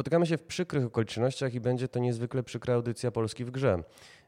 [0.00, 3.82] Spotykamy się w przykrych okolicznościach i będzie to niezwykle przykra audycja Polski w grze.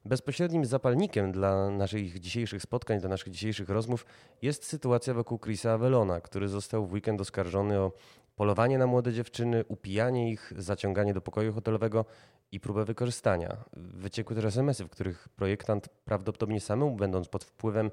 [0.04, 4.06] Bezpośrednim zapalnikiem dla naszych dzisiejszych spotkań, dla naszych dzisiejszych rozmów
[4.42, 7.92] jest sytuacja wokół Chrisa Avelona, który został w weekend oskarżony o
[8.36, 12.04] polowanie na młode dziewczyny, upijanie ich, zaciąganie do pokoju hotelowego
[12.52, 13.56] i próbę wykorzystania.
[13.76, 17.90] Wyciekły też SMS-y, w których projektant prawdopodobnie samemu będąc pod wpływem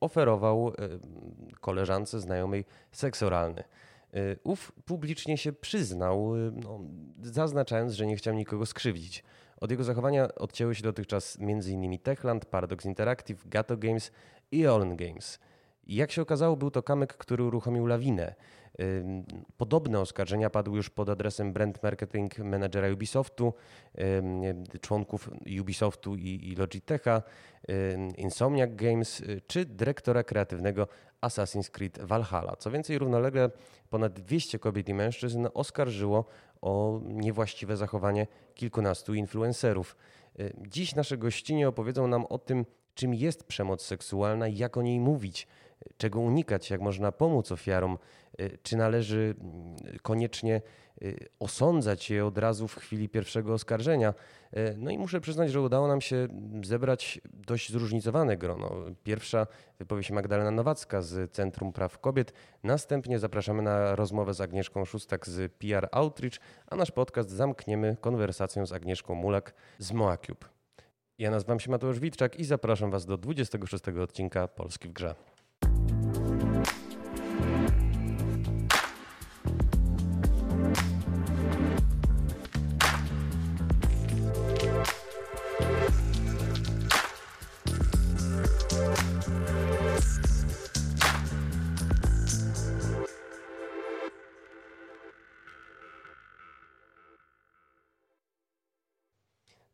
[0.00, 0.72] oferował e,
[1.60, 3.64] koleżance znajomej seks oralny.
[4.14, 6.80] E, ów publicznie się przyznał, e, no,
[7.22, 9.24] zaznaczając, że nie chciał nikogo skrzywdzić.
[9.56, 11.98] Od jego zachowania odcięły się dotychczas m.in.
[11.98, 14.12] Techland, Paradox Interactive, Gato Games
[14.50, 15.38] i Olin Games.
[15.86, 18.34] Jak się okazało, był to kamyk, który uruchomił lawinę.
[19.56, 23.54] Podobne oskarżenia padły już pod adresem brand marketing managera Ubisoftu,
[24.80, 27.22] członków Ubisoftu i Logitecha,
[28.16, 30.88] Insomniac Games y, czy dyrektora kreatywnego
[31.20, 32.56] Assassin's Creed Valhalla.
[32.56, 33.50] Co więcej, równolegle
[33.90, 36.24] ponad 200 kobiet i mężczyzn oskarżyło
[36.60, 39.96] o niewłaściwe zachowanie kilkunastu influencerów.
[40.40, 44.82] Y, dziś nasze gościnie opowiedzą nam o tym, czym jest przemoc seksualna i jak o
[44.82, 45.46] niej mówić,
[45.96, 47.98] czego unikać, jak można pomóc ofiarom,
[48.40, 50.62] y, czy należy mm, koniecznie
[51.02, 54.14] y, osądzać je od razu w chwili pierwszego oskarżenia.
[54.56, 56.28] Y, no i muszę przyznać, że udało nam się
[56.64, 58.74] zebrać dość zróżnicowane grono.
[59.04, 59.46] Pierwsza
[59.78, 62.32] wypowie się Magdalena Nowacka z Centrum Praw Kobiet.
[62.62, 66.34] Następnie zapraszamy na rozmowę z Agnieszką Szustak z PR Outreach,
[66.66, 70.52] a nasz podcast zamkniemy konwersacją z Agnieszką Mulak z MoaCube.
[71.18, 75.14] Ja nazywam się Mateusz Witczak i zapraszam Was do 26 odcinka Polski w Grze.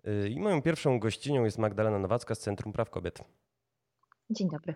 [0.09, 3.25] Y, I moją pierwszą gościnią jest Magdalena Nowacka z Centrum Praw Kobiet.
[4.31, 4.75] Dzień dobry.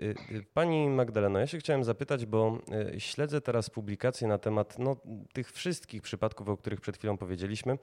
[0.00, 2.58] Y, y, pani Magdaleno, ja się chciałem zapytać, bo
[2.98, 4.96] śledzę teraz publikacje na temat no,
[5.32, 7.78] tych wszystkich przypadków, o których przed chwilą powiedzieliśmy.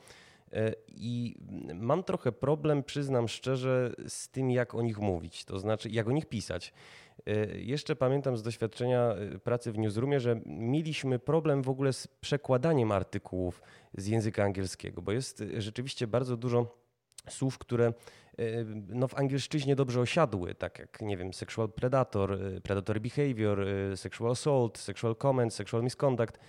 [0.88, 1.35] I
[1.74, 6.12] mam trochę problem, przyznam szczerze, z tym, jak o nich mówić, to znaczy jak o
[6.12, 6.74] nich pisać.
[7.53, 13.62] Jeszcze pamiętam z doświadczenia pracy w newsroomie, że mieliśmy problem w ogóle z przekładaniem artykułów
[13.97, 16.81] z języka angielskiego, bo jest rzeczywiście bardzo dużo
[17.30, 17.94] słów, które
[18.88, 23.97] no, w angielszczyźnie dobrze osiadły, tak jak, nie wiem, sexual predator, e, predatory behavior, e,
[23.97, 26.40] sexual assault, sexual comment, sexual misconduct,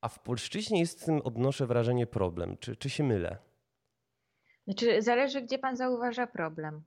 [0.00, 2.56] a w polszczyźnie jest z tym, odnoszę wrażenie, problem.
[2.60, 3.38] Czy, czy się mylę?
[4.64, 6.82] Znaczy, zależy, gdzie pan zauważa problem.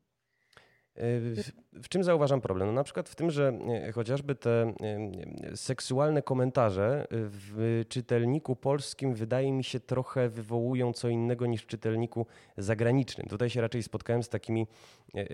[1.73, 2.67] W czym zauważam problem?
[2.67, 9.13] No na przykład w tym, że e, chociażby te e, seksualne komentarze w czytelniku polskim
[9.13, 12.25] wydaje mi się trochę wywołują co innego niż w czytelniku
[12.57, 13.27] zagranicznym.
[13.27, 14.67] Tutaj się raczej spotkałem z, takimi,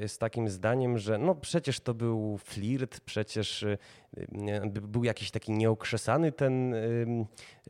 [0.08, 3.66] z takim zdaniem, że no przecież to był flirt, przecież
[4.82, 6.76] był jakiś taki nieokrzesany ten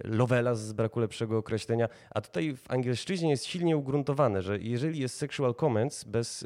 [0.04, 5.16] lovelas z braku lepszego określenia, a tutaj w angielszczyźnie jest silnie ugruntowane, że jeżeli jest
[5.16, 6.46] sexual comments bez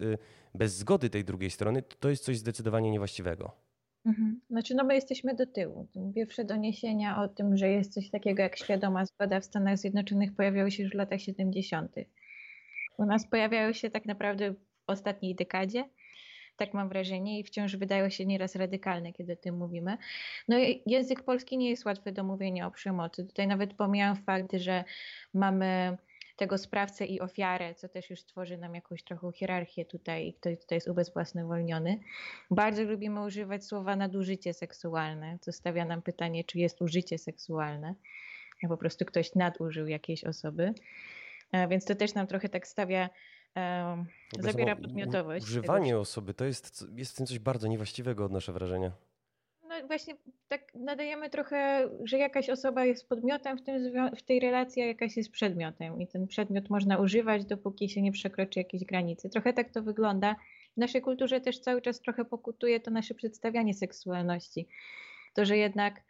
[0.56, 3.66] bez zgody tej drugiej strony, to, to jest coś zdecydowanie niewłaściwego.
[4.06, 4.42] Mhm.
[4.50, 5.88] Znaczy, no my jesteśmy do tyłu.
[6.16, 10.72] Pierwsze doniesienia o tym, że jest coś takiego jak świadoma zgoda w Stanach Zjednoczonych pojawiały
[10.72, 11.96] się już w latach 70.
[12.98, 14.58] U nas pojawiały się tak naprawdę w
[14.88, 15.90] ostatniej dekadzie.
[16.58, 19.98] Tak mam wrażenie i wciąż wydają się nieraz radykalne, kiedy o tym mówimy.
[20.48, 23.26] No język polski nie jest łatwy do mówienia o przemocy.
[23.26, 24.84] Tutaj nawet pomijam fakt, że
[25.34, 25.98] mamy
[26.36, 30.76] tego sprawcę i ofiarę, co też już tworzy nam jakąś trochę hierarchię tutaj, kto tutaj
[30.76, 32.00] jest ubezwłasnowolniony.
[32.52, 37.96] Bardzo lubimy używać słowa nadużycie seksualne, co stawia nam pytanie, czy jest użycie seksualne,
[38.64, 40.74] a po prostu ktoś nadużył jakiejś osoby.
[41.52, 43.10] E, więc to też nam trochę tak stawia
[43.56, 44.06] Um,
[44.40, 45.46] zabiera podmiotowość.
[45.46, 48.92] Używanie osoby to jest, jest w tym coś bardzo niewłaściwego, odnoszę wrażenie
[49.88, 50.16] właśnie
[50.48, 55.18] tak nadajemy trochę, że jakaś osoba jest podmiotem w, tym, w tej relacji, a jakaś
[55.18, 59.30] jest przedmiotem i ten przedmiot można używać, dopóki się nie przekroczy jakiejś granicy.
[59.30, 60.36] Trochę tak to wygląda.
[60.74, 64.68] W naszej kulturze też cały czas trochę pokutuje to nasze przedstawianie seksualności.
[65.34, 66.02] To, że jednak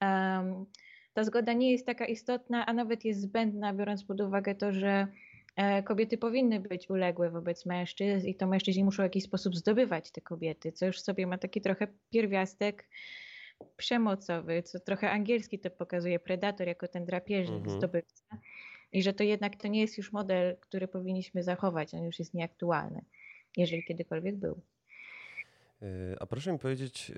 [0.00, 0.66] um,
[1.14, 5.06] ta zgoda nie jest taka istotna, a nawet jest zbędna, biorąc pod uwagę to, że
[5.56, 10.10] E, kobiety powinny być uległe wobec mężczyzn i to mężczyźni muszą w jakiś sposób zdobywać
[10.10, 12.88] te kobiety, co już sobie ma taki trochę pierwiastek
[13.76, 17.78] przemocowy, co trochę angielski to pokazuje, predator jako ten drapieżnik, mhm.
[17.78, 18.24] zdobywca.
[18.92, 22.34] I że to jednak to nie jest już model, który powinniśmy zachować, on już jest
[22.34, 23.04] nieaktualny,
[23.56, 24.60] jeżeli kiedykolwiek był.
[26.20, 27.12] A proszę mi powiedzieć,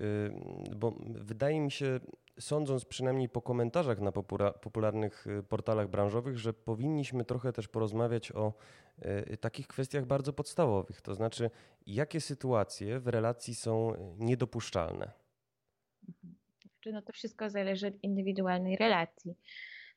[0.77, 2.01] bo wydaje mi się,
[2.41, 4.13] sądząc przynajmniej po komentarzach na
[4.61, 8.53] popularnych portalach branżowych, że powinniśmy trochę też porozmawiać o
[9.41, 11.01] takich kwestiach bardzo podstawowych.
[11.01, 11.51] To znaczy,
[11.87, 15.13] jakie sytuacje w relacji są niedopuszczalne?
[16.81, 19.35] Czy no to wszystko zależy od indywidualnej relacji.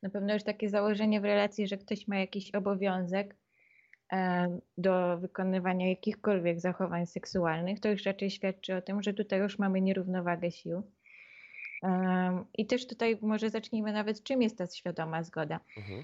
[0.01, 3.35] Na pewno już takie założenie w relacji, że ktoś ma jakiś obowiązek
[4.77, 9.81] do wykonywania jakichkolwiek zachowań seksualnych, to już raczej świadczy o tym, że tutaj już mamy
[9.81, 10.83] nierównowagę sił.
[12.57, 15.59] I też tutaj może zacznijmy nawet, czym jest ta świadoma zgoda.
[15.77, 16.03] Mhm.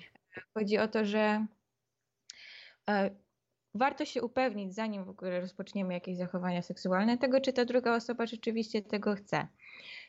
[0.54, 1.46] Chodzi o to, że
[2.90, 3.10] e,
[3.78, 8.26] warto się upewnić, zanim w ogóle rozpoczniemy jakieś zachowania seksualne, tego, czy ta druga osoba
[8.26, 9.48] rzeczywiście tego chce.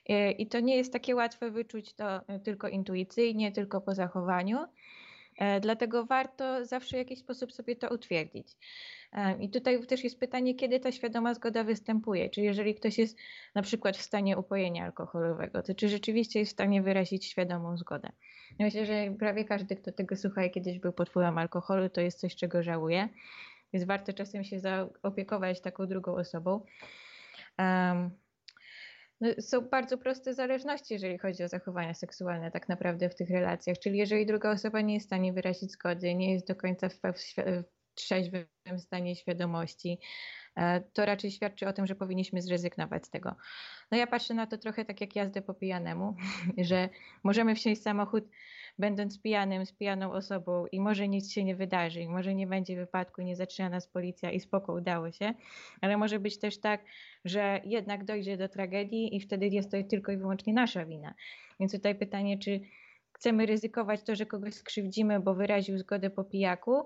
[0.09, 4.59] E, I to nie jest takie łatwe wyczuć to e, tylko intuicyjnie, tylko po zachowaniu.
[5.39, 8.57] E, dlatego warto zawsze w jakiś sposób sobie to utwierdzić.
[9.41, 12.31] I tutaj też jest pytanie, kiedy ta świadoma zgoda występuje.
[12.31, 13.19] Czy jeżeli ktoś jest
[13.55, 18.09] na przykład w stanie upojenia alkoholowego, to czy rzeczywiście jest w stanie wyrazić świadomą zgodę?
[18.59, 22.21] Myślę, że prawie każdy, kto tego słucha i kiedyś był pod wpływem alkoholu, to jest
[22.21, 23.09] coś, czego żałuje.
[23.73, 26.65] Więc warto czasem się zaopiekować taką drugą osobą.
[27.59, 28.11] Um,
[29.21, 33.79] no, są bardzo proste zależności, jeżeli chodzi o zachowania seksualne, tak naprawdę w tych relacjach.
[33.79, 36.95] Czyli jeżeli druga osoba nie jest w stanie wyrazić zgody, nie jest do końca w,
[36.95, 37.65] w,
[37.99, 38.47] trzeźwym
[38.79, 39.99] stanie świadomości,
[40.57, 43.35] e, to raczej świadczy o tym, że powinniśmy zrezygnować z tego.
[43.91, 46.17] No ja patrzę na to trochę tak jak jazdę po pijanemu,
[46.69, 46.89] że
[47.25, 48.25] możemy wsiąść w samochód
[48.79, 52.77] będąc pijanym, z pijaną osobą i może nic się nie wydarzy, i może nie będzie
[52.77, 55.35] wypadku, nie zatrzyma nas policja i spoko, udało się,
[55.81, 56.85] ale może być też tak,
[57.25, 61.15] że jednak dojdzie do tragedii i wtedy jest to tylko i wyłącznie nasza wina.
[61.61, 62.61] Więc tutaj pytanie, czy
[63.13, 66.83] chcemy ryzykować to, że kogoś skrzywdzimy, bo wyraził zgodę po pijaku,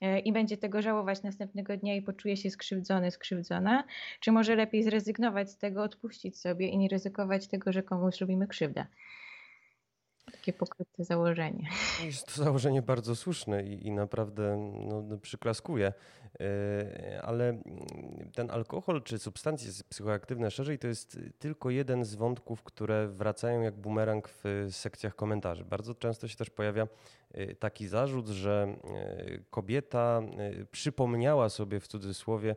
[0.00, 3.84] e, i będzie tego żałować następnego dnia i poczuje się skrzywdzony, skrzywdzona,
[4.20, 8.46] czy może lepiej zrezygnować z tego, odpuścić sobie i nie ryzykować tego, że komuś robimy
[8.46, 8.86] krzywdę
[10.32, 11.68] takie pokryte założenie.
[12.04, 15.92] Jest to założenie bardzo słuszne i, i naprawdę no, no przyklaskuje.
[16.40, 17.62] E, ale
[18.34, 23.74] ten alkohol czy substancje psychoaktywne szerzej to jest tylko jeden z wątków, które wracają jak
[23.74, 25.64] bumerang w sekcjach komentarzy.
[25.64, 26.88] Bardzo często się też pojawia
[27.32, 30.22] e, taki zarzut, że e, kobieta
[30.70, 32.56] przypomniała sobie w cudzysłowie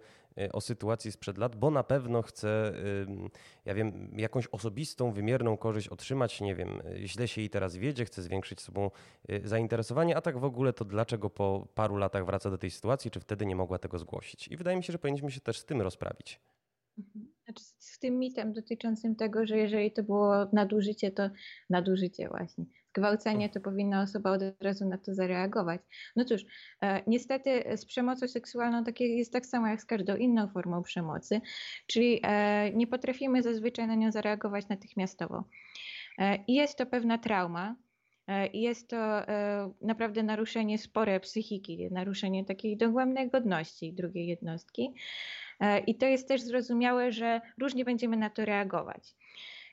[0.54, 2.74] o sytuacji sprzed lat, bo na pewno chce,
[3.66, 8.06] ja wiem, jakąś osobistą, wymierną korzyść otrzymać, nie wiem, y, źle się jej teraz wiedzie,
[8.06, 8.92] chce zwiększyć sobą
[9.30, 13.12] y, zainteresowanie, a tak w ogóle to dlaczego po paru latach wraca do tej sytuacji,
[13.12, 14.48] czy wtedy nie mogła tego zgłosić?
[14.48, 16.40] I wydaje mi się, że powinniśmy się też z tym rozprawić.
[16.98, 17.34] Mhm.
[17.46, 21.30] Znaczy z tym mitem dotyczącym tego, że jeżeli to było nadużycie, to
[21.70, 25.82] nadużycie właśnie zgwałcenie, to powinna osoba od razu na to zareagować.
[26.16, 26.42] No cóż,
[26.82, 31.42] e, niestety z przemocą seksualną takie jest tak samo jak z każdą inną formą przemocy,
[31.88, 35.44] czyli e, nie potrafimy zazwyczaj na nią zareagować natychmiastowo.
[36.18, 37.76] E, I jest to pewna trauma,
[38.54, 38.98] jest to
[39.82, 44.94] naprawdę naruszenie spore psychiki, naruszenie takiej dogłębnej godności drugiej jednostki.
[45.88, 49.16] I to jest też zrozumiałe, że różnie będziemy na to reagować.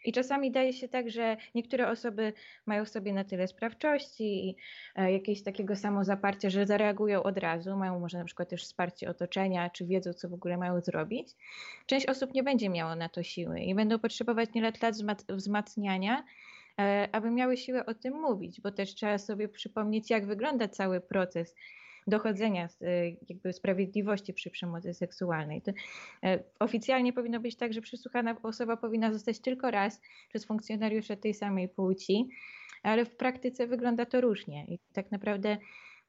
[0.05, 2.33] I czasami daje się tak, że niektóre osoby
[2.67, 4.57] mają sobie na tyle sprawczości i
[4.97, 9.71] e, jakiegoś takiego samozaparcia, że zareagują od razu, mają może na przykład też wsparcie otoczenia,
[9.71, 11.29] czy wiedzą, co w ogóle mają zrobić.
[11.87, 14.79] Część osób nie będzie miała na to siły i będą potrzebować nie lat
[15.29, 16.25] wzmacniania,
[16.79, 21.01] e, aby miały siłę o tym mówić, bo też trzeba sobie przypomnieć, jak wygląda cały
[21.01, 21.55] proces
[22.07, 25.63] dochodzenia y, jakby sprawiedliwości przy przemocy seksualnej.
[25.63, 25.73] To
[26.23, 31.35] e, oficjalnie powinno być tak, że przesłuchana osoba powinna zostać tylko raz przez funkcjonariusza tej
[31.35, 32.29] samej płci,
[32.83, 35.57] ale w praktyce wygląda to różnie i tak naprawdę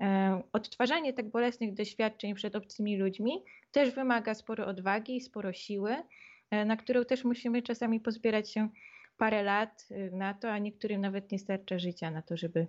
[0.02, 5.96] e, odtwarzanie tak bolesnych doświadczeń przed obcymi ludźmi też wymaga sporo odwagi, sporo siły,
[6.52, 8.70] e, na którą też musimy czasami pozbierać się
[9.18, 12.68] parę lat na to, a niektórym nawet nie starcza życia na to, żeby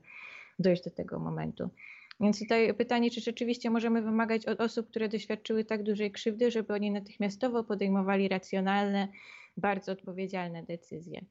[0.58, 1.70] dojść do tego momentu.
[2.20, 6.74] Więc tutaj pytanie, czy rzeczywiście możemy wymagać od osób, które doświadczyły tak dużej krzywdy, żeby
[6.74, 9.08] oni natychmiastowo podejmowali racjonalne,
[9.56, 11.24] bardzo odpowiedzialne decyzje.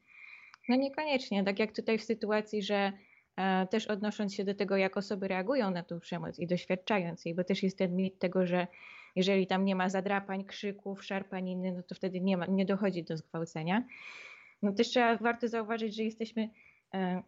[0.69, 2.91] No niekoniecznie, tak jak tutaj w sytuacji, że
[3.37, 7.35] e, też odnosząc się do tego, jak osoby reagują na tą przemoc i doświadczając jej,
[7.35, 8.67] bo też jest ten mit tego, że
[9.15, 13.17] jeżeli tam nie ma zadrapań, krzyków, szarpaniny, no to wtedy nie, ma, nie dochodzi do
[13.17, 13.83] zgwałcenia.
[14.61, 16.49] No też trzeba, warto zauważyć, że jesteśmy
[16.93, 17.23] e,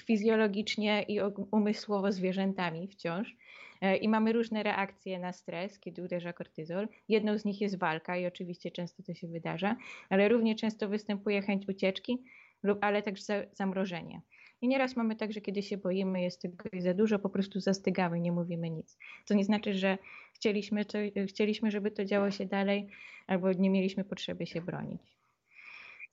[0.00, 3.36] fizjologicznie i umysłowo zwierzętami wciąż.
[3.80, 6.88] E, I mamy różne reakcje na stres, kiedy uderza kortyzol.
[7.08, 9.76] Jedną z nich jest walka i oczywiście często to się wydarza,
[10.08, 12.22] ale równie często występuje chęć ucieczki,
[12.62, 14.20] lub ale także zamrożenie.
[14.62, 18.20] I nieraz mamy tak, że kiedy się boimy, jest tego za dużo, po prostu zastygamy,
[18.20, 18.98] nie mówimy nic.
[19.24, 19.98] Co nie znaczy, że
[20.34, 22.88] chcieliśmy, to, chcieliśmy, żeby to działo się dalej,
[23.26, 25.16] albo nie mieliśmy potrzeby się bronić.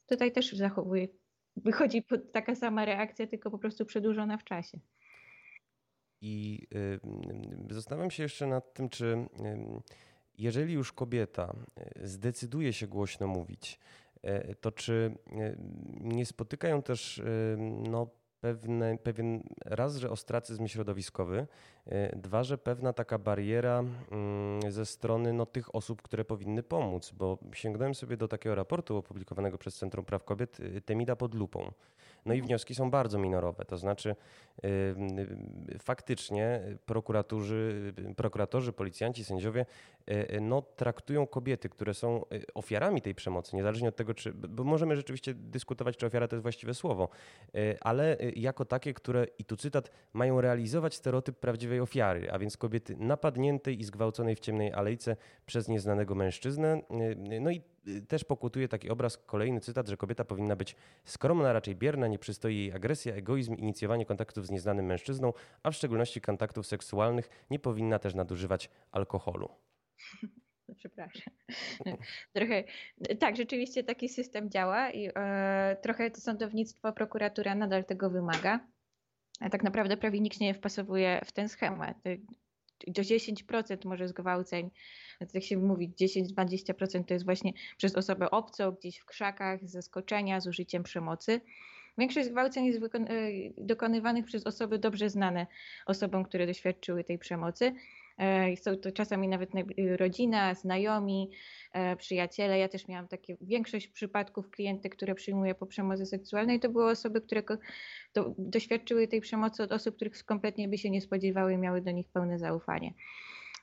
[0.07, 1.07] Tutaj też zachowuje,
[1.55, 4.79] wychodzi taka sama reakcja, tylko po prostu przedłużona w czasie.
[6.21, 6.67] I
[7.69, 9.27] y, zastanawiam się jeszcze nad tym, czy y,
[10.37, 11.55] jeżeli już kobieta
[12.01, 13.79] y, zdecyduje się głośno mówić,
[14.25, 15.57] y, to czy y,
[16.01, 17.21] nie spotykają też
[17.89, 21.47] no, pewne, pewien raz, że ostracyzm środowiskowy,
[22.15, 27.37] dwa, że pewna taka bariera mm, ze strony no, tych osób, które powinny pomóc, bo
[27.53, 31.71] sięgnąłem sobie do takiego raportu opublikowanego przez Centrum Praw Kobiet e, Temida pod lupą.
[32.25, 34.15] No i wnioski są bardzo minorowe, to znaczy
[35.79, 39.65] faktycznie prokuratorzy, prokuratorzy, policjanci, sędziowie
[40.05, 44.95] e, no, traktują kobiety, które są ofiarami tej przemocy, niezależnie od tego, czy, bo możemy
[44.95, 47.09] rzeczywiście dyskutować, czy ofiara to jest właściwe słowo,
[47.81, 51.39] ale jako takie, które, i tu cytat, mają realizować stereotyp
[51.73, 55.15] prawdziwej ofiary, a więc kobiety napadniętej i zgwałconej w ciemnej alejce
[55.45, 56.81] przez nieznanego mężczyznę.
[57.41, 57.61] No i
[58.07, 60.75] też pokutuje taki obraz, kolejny cytat, że kobieta powinna być
[61.05, 65.75] skromna, raczej bierna, nie przystoi jej agresja, egoizm, inicjowanie kontaktów z nieznanym mężczyzną, a w
[65.75, 69.49] szczególności kontaktów seksualnych, nie powinna też nadużywać alkoholu.
[70.77, 71.33] Przepraszam.
[72.35, 72.63] Trochę,
[73.19, 78.59] tak, rzeczywiście taki system działa i e, trochę to sądownictwo, prokuratura nadal tego wymaga.
[79.51, 81.97] Tak naprawdę prawie nikt nie wpasowuje w ten schemat.
[82.87, 84.69] Do 10% może zgwałceń,
[85.33, 90.39] jak się mówi, 10-20% to jest właśnie przez osobę obcą, gdzieś w krzakach, z zaskoczenia,
[90.39, 91.41] z użyciem przemocy.
[91.97, 92.99] Większość zgwałceń jest e,
[93.57, 95.47] dokonywanych przez osoby dobrze znane
[95.85, 97.73] osobom, które doświadczyły tej przemocy.
[98.17, 99.49] E, są to czasami nawet
[99.97, 101.31] rodzina, znajomi,
[101.73, 102.59] e, przyjaciele.
[102.59, 107.21] Ja też miałam takie większość przypadków klientek, które przyjmuję po przemocy seksualnej, to były osoby,
[107.21, 107.43] które
[108.13, 111.91] do, doświadczyły tej przemocy od osób, których kompletnie by się nie spodziewały i miały do
[111.91, 112.93] nich pełne zaufanie.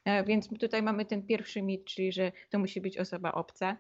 [0.05, 3.77] E, więc tutaj mamy ten pierwszy mit, czyli że to musi być osoba obca.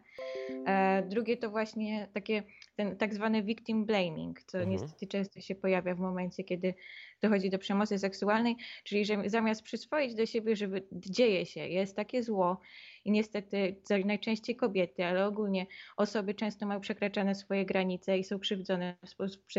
[1.09, 2.43] Drugie to właśnie takie
[2.81, 4.71] ten tak zwany victim blaming, co mhm.
[4.71, 6.75] niestety często się pojawia w momencie, kiedy
[7.23, 12.23] dochodzi do przemocy seksualnej, czyli że zamiast przyswoić do siebie, że dzieje się, jest takie
[12.23, 12.61] zło
[13.05, 18.97] i niestety najczęściej kobiety, ale ogólnie osoby często mają przekraczane swoje granice i są krzywdzone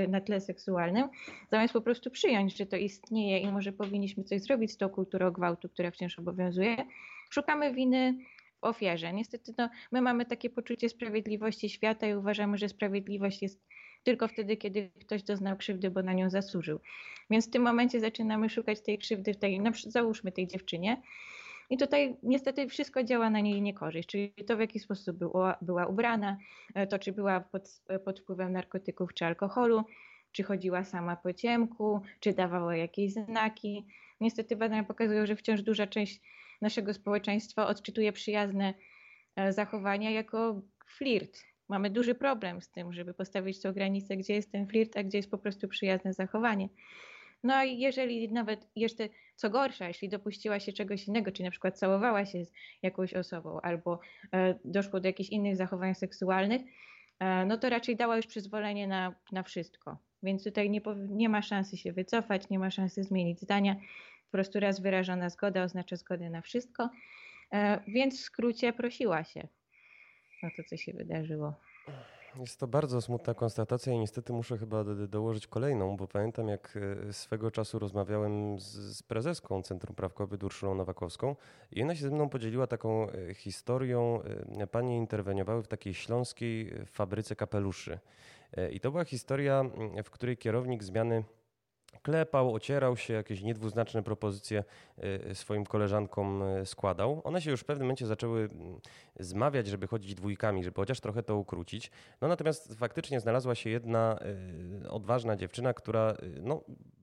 [0.08, 1.10] na tle seksualnym,
[1.52, 5.32] zamiast po prostu przyjąć, że to istnieje i może powinniśmy coś zrobić z tą kulturą
[5.32, 6.78] gwałtu, która wciąż obowiązuje,
[7.30, 8.18] szukamy winy
[8.62, 9.14] ofierze.
[9.14, 13.60] Niestety no, my mamy takie poczucie sprawiedliwości świata i uważamy, że sprawiedliwość jest
[14.04, 16.80] tylko wtedy, kiedy ktoś doznał krzywdy, bo na nią zasłużył.
[17.30, 21.02] Więc w tym momencie zaczynamy szukać tej krzywdy, w tej, no, załóżmy tej dziewczynie.
[21.70, 25.86] I tutaj niestety wszystko działa na niej niekorzyść, czyli to w jaki sposób była, była
[25.86, 26.38] ubrana,
[26.74, 29.84] e, to czy była pod, pod wpływem narkotyków czy alkoholu,
[30.32, 33.86] czy chodziła sama po ciemku, czy dawała jakieś znaki.
[34.22, 36.22] Niestety badania pokazują, że wciąż duża część
[36.62, 38.74] naszego społeczeństwa odczytuje przyjazne
[39.36, 41.38] e, zachowania jako flirt,
[41.72, 45.18] mamy duży problem z tym, żeby postawić tą granicę, gdzie jest ten flirt, a gdzie
[45.18, 46.70] jest po prostu przyjazne zachowanie.
[47.44, 51.80] No i jeżeli nawet jeszcze, co gorsza, jeśli dopuściła się czegoś innego, czyli na przykład
[51.80, 52.52] całowała się z
[52.84, 54.00] jakąś osobą albo
[54.34, 56.62] e, doszło do jakichś innych zachowań seksualnych,
[57.20, 59.98] e, no to raczej dała już przyzwolenie na, na wszystko.
[60.24, 63.76] Więc tutaj nie, nie ma szansy się wycofać, nie ma szansy zmienić zdania.
[64.32, 66.90] Po prostu raz wyrażona zgoda oznacza zgodę na wszystko.
[67.52, 69.48] E, więc w skrócie prosiła się
[70.44, 71.54] na to, co się wydarzyło.
[72.40, 76.78] Jest to bardzo smutna konstatacja i niestety muszę chyba dołożyć kolejną, bo pamiętam jak
[77.10, 81.36] e, swego czasu rozmawiałem z, prezeską Centrum Praw Kobiet Urszulą Nowakowską
[81.72, 84.20] i ona się ze mną podzieliła taką e, historią.
[84.72, 88.00] Panie interweniowały w takiej śląskiej fabryce kapeluszy.
[88.72, 89.64] I to była historia,
[90.04, 91.24] w której kierownik zmiany
[92.02, 94.64] klepał, ocierał się, jakieś niedwuznaczne propozycje
[95.32, 97.22] y, swoim koleżankom y, składał.
[97.24, 98.80] One się już w pewnym momencie zaczęły mm,
[99.20, 101.92] zmawiać, żeby chodzić dwójkami, żeby chociaż trochę to ukrócić.
[102.22, 104.20] No natomiast faktycznie znalazła się jedna
[104.84, 106.62] y, odważna dziewczyna, która no,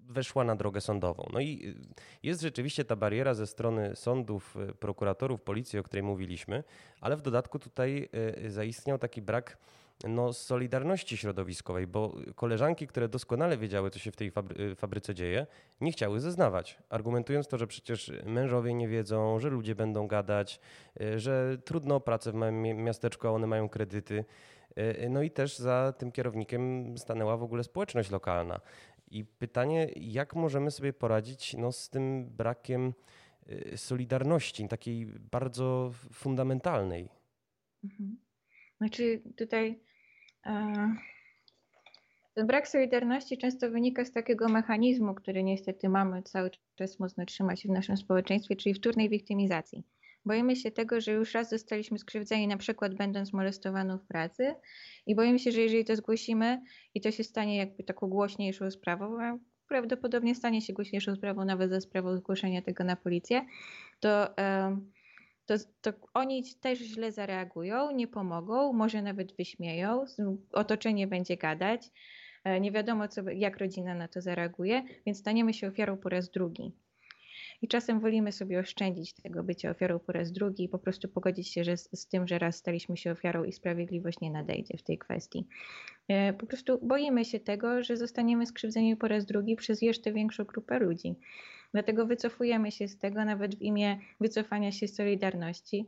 [0.08, 1.28] weszła na drogę sądową.
[1.32, 1.74] No i
[2.22, 6.64] jest rzeczywiście ta bariera ze strony sądów, prokuratorów, policji, o której mówiliśmy,
[7.00, 8.08] ale w dodatku tutaj
[8.46, 9.58] zaistniał taki brak
[10.04, 15.46] no, solidarności środowiskowej, bo koleżanki, które doskonale wiedziały, co się w tej fabry fabryce dzieje,
[15.80, 20.60] nie chciały zeznawać, argumentując to, że przecież mężowie nie wiedzą, że ludzie będą gadać,
[21.00, 24.24] e, że trudno o pracę w małym miasteczku, a one mają kredyty.
[24.76, 28.60] E, no i też za tym kierownikiem stanęła w ogóle społeczność lokalna.
[29.10, 32.94] I pytanie, jak możemy sobie poradzić no, z tym brakiem
[33.76, 37.08] solidarności, takiej bardzo fundamentalnej?
[37.84, 38.16] Mhm.
[38.78, 39.80] Znaczy tutaj
[42.34, 47.66] Ten brak solidarności często wynika z takiego mechanizmu, który niestety mamy cały czas mocno trzymać
[47.66, 49.84] w naszym społeczeństwie, czyli wtórnej wiktymizacji.
[50.24, 54.54] Boimy się tego, że już raz zostaliśmy skrzywdzeni, na przykład będąc molestowaną w pracy,
[55.06, 56.62] i boimy się, że jeżeli to zgłosimy
[56.94, 61.70] i to się stanie jakby taką głośniejszą sprawą, a prawdopodobnie stanie się głośniejszą sprawą nawet
[61.70, 63.44] za sprawą zgłoszenia tego na policję,
[64.00, 64.34] to,
[65.48, 70.04] to, to oni też źle zareagują, nie pomogą, może nawet wyśmieją,
[70.52, 71.90] otoczenie będzie gadać,
[72.44, 76.30] e, nie wiadomo, co, jak rodzina na to zareaguje, więc staniemy się ofiarą po raz
[76.30, 76.72] drugi.
[77.62, 81.48] I czasem wolimy sobie oszczędzić tego bycia ofiarą po raz drugi i po prostu pogodzić
[81.48, 84.82] się że z, z tym, że raz staliśmy się ofiarą i sprawiedliwość nie nadejdzie w
[84.82, 85.46] tej kwestii.
[86.08, 90.44] E, po prostu boimy się tego, że zostaniemy skrzywdzeni po raz drugi przez jeszcze większą
[90.44, 91.14] grupę ludzi.
[91.72, 95.86] Dlatego wycofujemy się z tego nawet w imię wycofania się z Solidarności.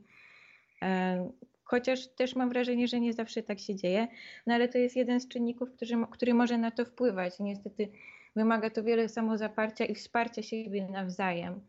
[0.82, 1.30] E,
[1.64, 4.08] chociaż też mam wrażenie, że nie zawsze tak się dzieje,
[4.46, 7.40] no ale to jest jeden z czynników, który, który może na to wpływać.
[7.40, 7.88] Niestety
[8.40, 11.60] wymaga to wiele samozaparcia i wsparcia siebie nawzajem.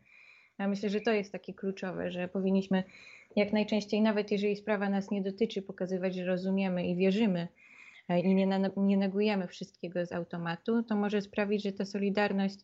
[0.58, 2.84] Ja myślę, że to jest takie kluczowe, że powinniśmy
[3.36, 7.48] jak najczęściej, nawet jeżeli sprawa nas nie dotyczy, pokazywać, że rozumiemy i wierzymy
[8.08, 12.58] e, i nie, nie negujemy wszystkiego z automatu, to może sprawić, że ta solidarność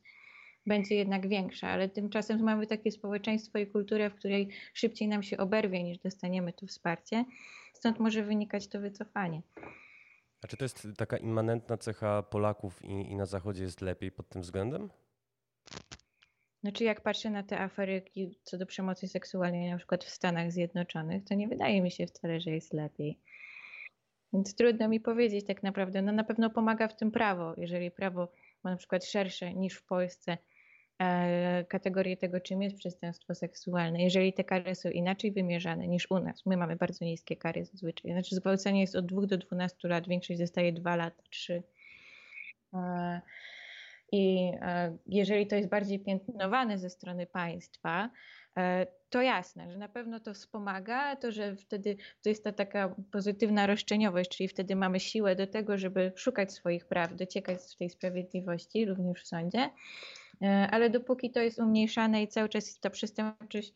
[0.66, 5.36] będzie jednak większa, ale tymczasem mamy takie społeczeństwo i kulturę, w której szybciej nam się
[5.36, 7.24] oberwie niż dostaniemy to wsparcie.
[7.72, 9.42] Stąd może wynikać to wycofanie.
[10.42, 14.28] A czy to jest taka immanentna cecha Polaków i, i na Zachodzie jest lepiej pod
[14.28, 14.90] tym względem?
[16.60, 18.02] Znaczy, jak patrzę na te afery
[18.42, 22.40] co do przemocy seksualnej, na przykład w Stanach Zjednoczonych, to nie wydaje mi się wcale,
[22.40, 23.18] że jest lepiej.
[24.32, 26.02] Więc trudno mi powiedzieć tak naprawdę.
[26.02, 27.54] No na pewno pomaga w tym prawo.
[27.56, 28.28] Jeżeli prawo
[28.64, 30.38] ma na przykład szersze niż w Polsce
[31.68, 34.02] kategorię tego, czym jest przestępstwo seksualne.
[34.02, 38.12] Jeżeli te kary są inaczej wymierzane niż u nas, my mamy bardzo niskie kary zazwyczaj.
[38.12, 41.62] Znaczy zgwałcenie jest od 2 do 12 lat, większość zostaje 2 lata, 3.
[42.74, 43.20] E,
[44.12, 48.10] I e, jeżeli to jest bardziej piętnowane ze strony państwa,
[49.10, 53.66] to jasne, że na pewno to wspomaga, to, że wtedy to jest ta taka pozytywna
[53.66, 59.22] roszczeniowość, czyli wtedy mamy siłę do tego, żeby szukać swoich praw, dociekać tej sprawiedliwości, również
[59.22, 59.70] w sądzie.
[60.42, 63.72] E, ale dopóki to jest umniejszane i cały czas ta przestępczość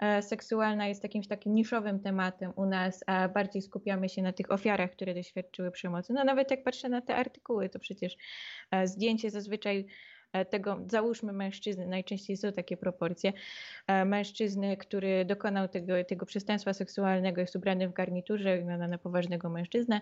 [0.00, 4.52] e, seksualna jest jakimś takim niszowym tematem u nas, a bardziej skupiamy się na tych
[4.52, 6.12] ofiarach, które doświadczyły przemocy.
[6.12, 8.16] No nawet jak patrzę na te artykuły, to przecież
[8.70, 9.86] e, zdjęcie zazwyczaj
[10.50, 13.32] tego, załóżmy mężczyzny, najczęściej są takie proporcje,
[14.06, 20.00] mężczyzny, który dokonał tego, tego przestępstwa seksualnego, jest ubrany w garniturze, wygląda na poważnego mężczyznę.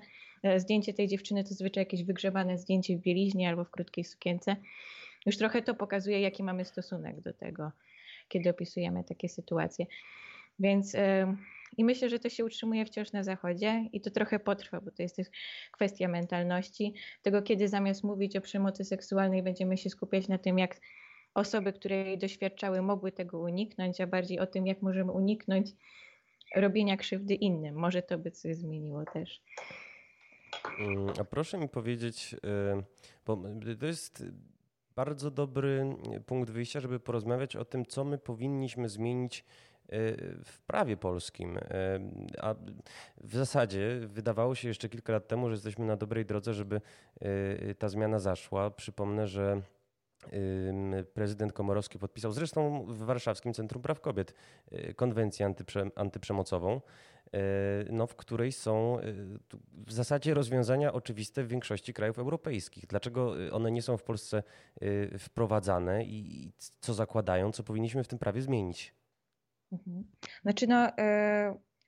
[0.57, 4.57] Zdjęcie tej dziewczyny to zazwyczaj jakieś wygrzebane zdjęcie w bieliźnie albo w krótkiej sukience.
[5.27, 7.73] Już trochę to pokazuje, jaki mamy stosunek do tego,
[8.29, 9.87] kiedy opisujemy takie sytuacje.
[10.59, 10.97] Więc
[11.77, 15.03] i myślę, że to się utrzymuje wciąż na Zachodzie i to trochę potrwa, bo to
[15.03, 15.27] jest też
[15.73, 20.81] kwestia mentalności, tego kiedy zamiast mówić o przemocy seksualnej będziemy się skupiać na tym, jak
[21.35, 25.71] osoby, które jej doświadczały, mogły tego uniknąć, a bardziej o tym, jak możemy uniknąć
[26.57, 27.75] robienia krzywdy innym.
[27.75, 29.43] Może to by coś zmieniło też.
[30.79, 32.39] Mm, a proszę mi powiedzieć, y,
[33.27, 33.43] bo
[33.81, 34.25] to jest
[34.97, 39.45] bardzo dobry punkt wyjścia, żeby porozmawiać o tym, co my powinniśmy zmienić e,
[40.45, 41.57] w prawie polskim.
[41.59, 41.61] E,
[42.41, 42.55] a
[43.21, 46.81] w zasadzie wydawało się jeszcze kilka lat temu, że jesteśmy na dobrej drodze, żeby
[47.21, 48.71] e, ta zmiana zaszła.
[48.71, 49.63] Przypomnę, że
[51.15, 54.35] prezydent Komorowski podpisał zresztą w Warszawskim Centrum Praw Kobiet
[54.97, 56.81] konwencję antyprze, antyprzemocową.
[57.35, 57.39] E,
[57.91, 59.03] no, w której są e,
[59.73, 62.87] w zasadzie rozwiązania oczywiste w większości krajów europejskich.
[62.87, 64.43] Dlaczego e, one nie są w Polsce
[65.19, 68.95] wprowadzane i co zakładają, co powinniśmy w tym prawie zmienić?
[69.73, 70.05] Mhm.
[70.43, 70.93] Znaczy, no,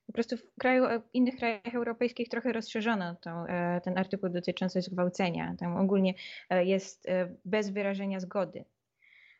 [0.07, 3.17] po prostu w kraju, innych krajach europejskich trochę rozszerzono
[3.83, 5.55] ten artykuł dotyczący zgwałcenia.
[5.59, 6.15] Tam ogólnie
[6.51, 7.07] jest
[7.45, 8.65] bez wyrażenia zgody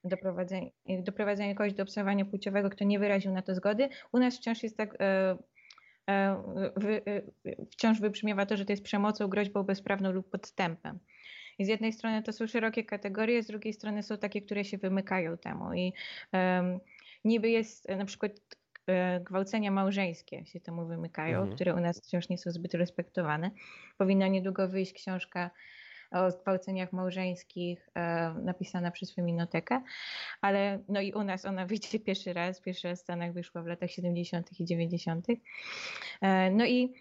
[0.05, 0.71] doprowadzenie,
[1.03, 3.89] doprowadzenie kogoś do obserwowania płciowego, kto nie wyraził na to zgody.
[4.13, 4.99] U nas wciąż jest tak
[6.77, 7.23] wy, e,
[7.71, 10.99] wciąż wybrzmiewa to, że to jest przemocą, groźbą bezprawną lub podstępem.
[11.59, 14.79] I z jednej strony to są szerokie kategorie, z drugiej strony są takie, które się
[14.79, 15.75] wymykają temu.
[15.75, 15.93] I
[16.33, 16.81] um,
[17.25, 18.33] niby jest na przykład
[18.87, 21.55] e, gwałcenia małżeńskie się temu wymykają, mhm.
[21.55, 23.51] które u nas wciąż nie są zbyt respektowane.
[23.99, 25.51] Powinna niedługo wyjść książka
[26.11, 29.83] o zgwałceniach małżeńskich e, napisana przez Feminotekę,
[30.41, 33.67] ale no i u nas ona wyjdzie pierwszy raz, pierwszy raz w Stanach wyszła w
[33.67, 34.61] latach 70.
[34.61, 35.27] i 90.
[36.21, 36.93] E, no i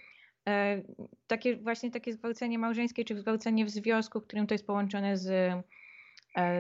[0.48, 0.82] e,
[1.28, 5.54] takie właśnie takie zgwałcenie małżeńskie, czy zgwałcenie w związku, którym to jest połączone z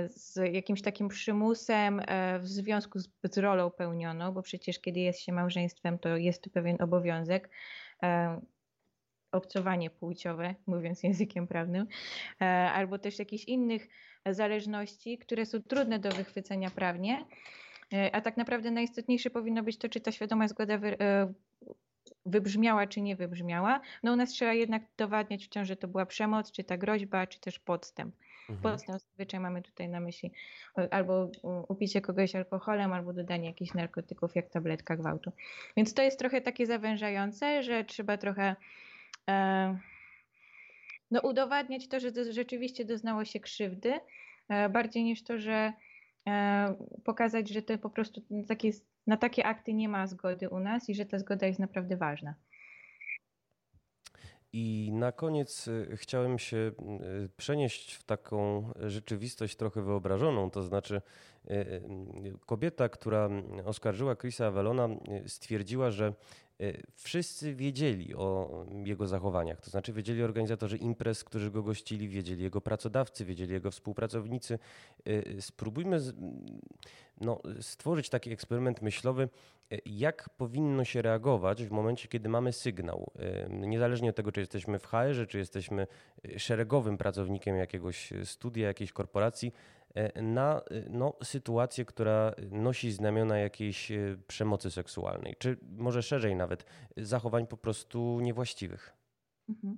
[0.07, 2.01] z jakimś takim przymusem
[2.39, 6.49] w związku z, z, rolą pełnioną, bo przecież kiedy jest się małżeństwem, to jest to
[6.49, 7.49] pewien obowiązek
[9.31, 11.87] obcowanie płciowe, mówiąc językiem prawnym,
[12.73, 13.87] albo też jakichś innych
[14.25, 17.25] zależności, które są trudne do wychwycenia prawnie.
[18.11, 20.79] A tak naprawdę najistotniejsze powinno być to, czy ta świadoma zgoda
[22.25, 23.81] wybrzmiała czy nie wybrzmiała.
[24.03, 27.39] No u nas trzeba jednak dowadniać wciąż, że to była przemoc, czy ta groźba, czy
[27.39, 28.15] też podstęp.
[28.49, 28.61] Mhm.
[28.61, 30.31] Podstęp zazwyczaj mamy tutaj na myśli
[30.91, 31.31] albo
[31.67, 35.31] upicie kogoś alkoholem, albo dodanie jakichś narkotyków, jak tabletka gwałtu.
[35.77, 38.55] Więc to jest trochę takie zawężające, że trzeba trochę e,
[41.11, 43.93] no, udowadniać to, że rzeczywiście doznało się krzywdy,
[44.49, 45.73] e, bardziej niż to, że
[46.27, 48.71] e, pokazać, że to po prostu takie
[49.07, 52.35] na takie akty nie ma zgody u nas i że ta zgoda jest naprawdę ważna.
[54.53, 56.71] I na koniec chciałem się
[57.37, 61.01] przenieść w taką rzeczywistość trochę wyobrażoną, to znaczy
[62.45, 63.29] kobieta, która
[63.65, 64.89] oskarżyła Chrisa Avelona,
[65.27, 66.13] stwierdziła, że
[66.95, 69.61] wszyscy wiedzieli o jego zachowaniach.
[69.61, 74.59] To znaczy wiedzieli organizatorzy imprez, którzy go gościli, wiedzieli jego pracodawcy, wiedzieli jego współpracownicy.
[75.39, 75.99] Spróbujmy
[77.21, 79.29] no, stworzyć taki eksperyment myślowy,
[79.85, 83.11] jak powinno się reagować w momencie, kiedy mamy sygnał.
[83.49, 85.87] Niezależnie od tego, czy jesteśmy w HR, czy jesteśmy
[86.37, 89.53] szeregowym pracownikiem jakiegoś studia, jakiejś korporacji,
[90.15, 96.65] na no, sytuację, która nosi znamiona jakiejś e, przemocy seksualnej, czy może szerzej nawet
[96.97, 98.93] zachowań po prostu niewłaściwych.
[99.49, 99.77] Mhm.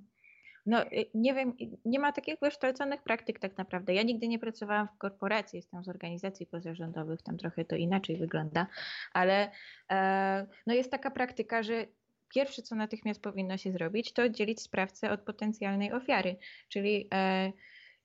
[0.66, 3.94] No nie wiem, nie ma takich wykształconych praktyk tak naprawdę.
[3.94, 8.66] Ja nigdy nie pracowałam w korporacji, jestem z organizacji pozarządowych, tam trochę to inaczej wygląda,
[9.12, 9.50] ale
[9.90, 11.86] e, no jest taka praktyka, że
[12.28, 16.36] pierwsze co natychmiast powinno się zrobić, to oddzielić sprawcę od potencjalnej ofiary,
[16.68, 17.52] czyli e,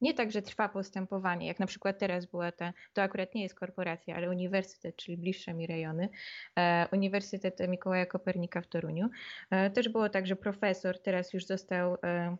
[0.05, 3.55] nie tak, że trwa postępowanie, jak na przykład teraz była ta, to akurat nie jest
[3.55, 6.09] korporacja, ale uniwersytet, czyli bliższe mi rejony,
[6.55, 9.09] e, Uniwersytet Mikołaja Kopernika w Toruniu.
[9.51, 12.37] E, też było tak, że profesor teraz już został e,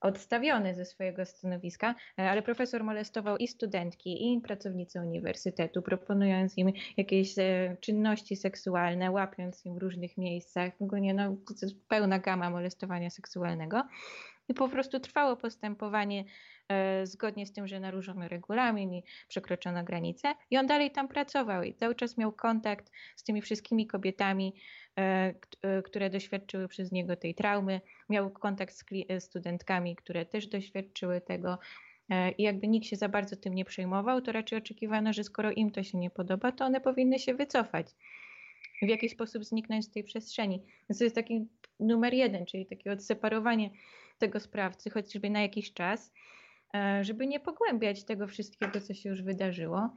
[0.00, 7.38] odstawiony ze swojego stanowiska, ale profesor molestował i studentki, i pracownice uniwersytetu, proponując im jakieś
[7.38, 10.72] e, czynności seksualne, łapiąc im w różnych miejscach.
[10.80, 11.36] Ogólnie no,
[11.88, 13.82] pełna gama molestowania seksualnego.
[14.48, 16.24] I po prostu trwało postępowanie
[16.68, 20.34] e, zgodnie z tym, że naruszono regulamin i przekroczono granice.
[20.50, 24.54] I on dalej tam pracował i cały czas miał kontakt z tymi wszystkimi kobietami,
[24.98, 27.80] e, e, które doświadczyły przez niego tej traumy.
[28.08, 28.84] Miał kontakt z
[29.24, 31.58] studentkami, które też doświadczyły tego.
[32.38, 35.70] I jakby nikt się za bardzo tym nie przejmował, to raczej oczekiwano, że skoro im
[35.70, 37.86] to się nie podoba, to one powinny się wycofać
[38.82, 40.62] w jakiś sposób zniknąć z tej przestrzeni.
[40.88, 41.46] Więc to jest taki
[41.80, 43.70] numer jeden, czyli takie odseparowanie
[44.18, 46.12] tego sprawcy, chociażby na jakiś czas,
[46.74, 49.90] e, żeby nie pogłębiać tego wszystkiego, co się już wydarzyło.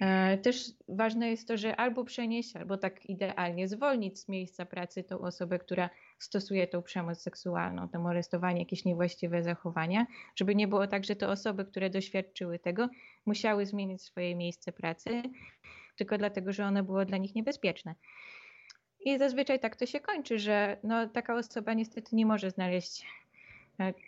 [0.00, 5.04] E, też ważne jest to, że albo przenieść, albo tak idealnie zwolnić z miejsca pracy
[5.04, 10.86] tą osobę, która stosuje tą przemoc seksualną, to molestowanie, jakieś niewłaściwe zachowania, żeby nie było
[10.86, 12.88] tak, że te osoby, które doświadczyły tego,
[13.26, 15.22] musiały zmienić swoje miejsce pracy,
[15.96, 17.94] tylko dlatego, że ono było dla nich niebezpieczne.
[19.00, 23.06] I zazwyczaj tak to się kończy, że no, taka osoba niestety nie może znaleźć.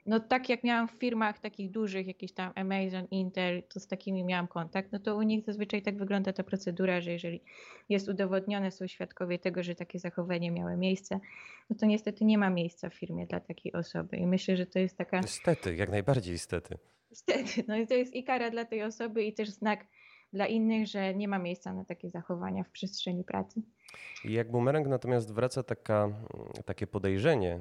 [0.06, 4.24] No tak jak miałam w firmach takich dużych, jakieś tam Amazon, Intel, to z takimi
[4.24, 7.40] miałam kontakt, no to u nich zazwyczaj tak wygląda ta procedura, że jeżeli
[7.88, 11.20] jest udowodnione, są świadkowie tego, że takie zachowanie miało miejsce,
[11.70, 14.78] no to niestety nie ma miejsca w firmie dla takiej osoby i myślę, że to
[14.78, 15.20] jest taka...
[15.20, 16.78] Niestety, jak najbardziej niestety.
[17.10, 19.86] Niestety, no i to jest i kara dla tej osoby i też znak
[20.36, 23.62] dla innych, że nie ma miejsca na takie zachowania w przestrzeni pracy.
[24.24, 26.08] I jak bumerang natomiast wraca taka,
[26.64, 27.58] takie podejrzenie,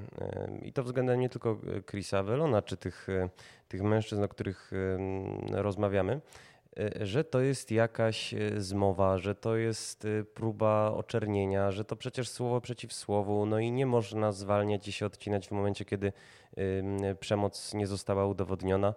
[0.62, 1.58] i to względem nie tylko
[1.90, 3.08] Chrisa Velona, czy tych,
[3.68, 4.72] tych mężczyzn, o których
[5.52, 6.22] rozmawiamy,
[7.02, 12.94] że to jest jakaś zmowa, że to jest próba oczernienia, że to przecież słowo przeciw
[12.94, 16.14] słowu, no i nie można zwalniać i się odcinać w momencie, kiedy
[17.20, 18.94] przemoc nie została udowodniona.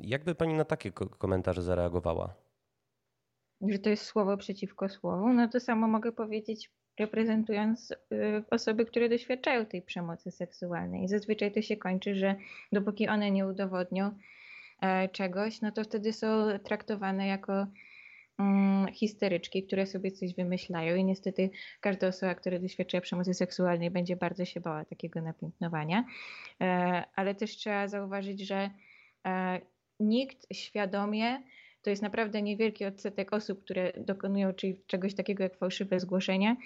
[0.00, 2.34] Jakby pani na takie komentarze zareagowała?
[3.68, 7.96] Że to jest słowo przeciwko słowu, no to samo mogę powiedzieć reprezentując y,
[8.50, 11.08] osoby, które doświadczają tej przemocy seksualnej.
[11.08, 12.36] Zazwyczaj to się kończy, że
[12.72, 14.10] dopóki one nie udowodnią
[14.82, 17.66] e, czegoś, no to wtedy są traktowane jako
[18.38, 24.16] mm, histeryczki, które sobie coś wymyślają i niestety każda osoba, która doświadcza przemocy seksualnej będzie
[24.16, 26.04] bardzo się bała takiego napiętnowania.
[26.60, 28.70] E, ale też trzeba zauważyć, że
[30.00, 31.42] nikt świadomie,
[31.82, 34.52] to jest naprawdę niewielki odsetek osób, które dokonują
[34.86, 36.56] czegoś takiego jak fałszywe zgłoszenie,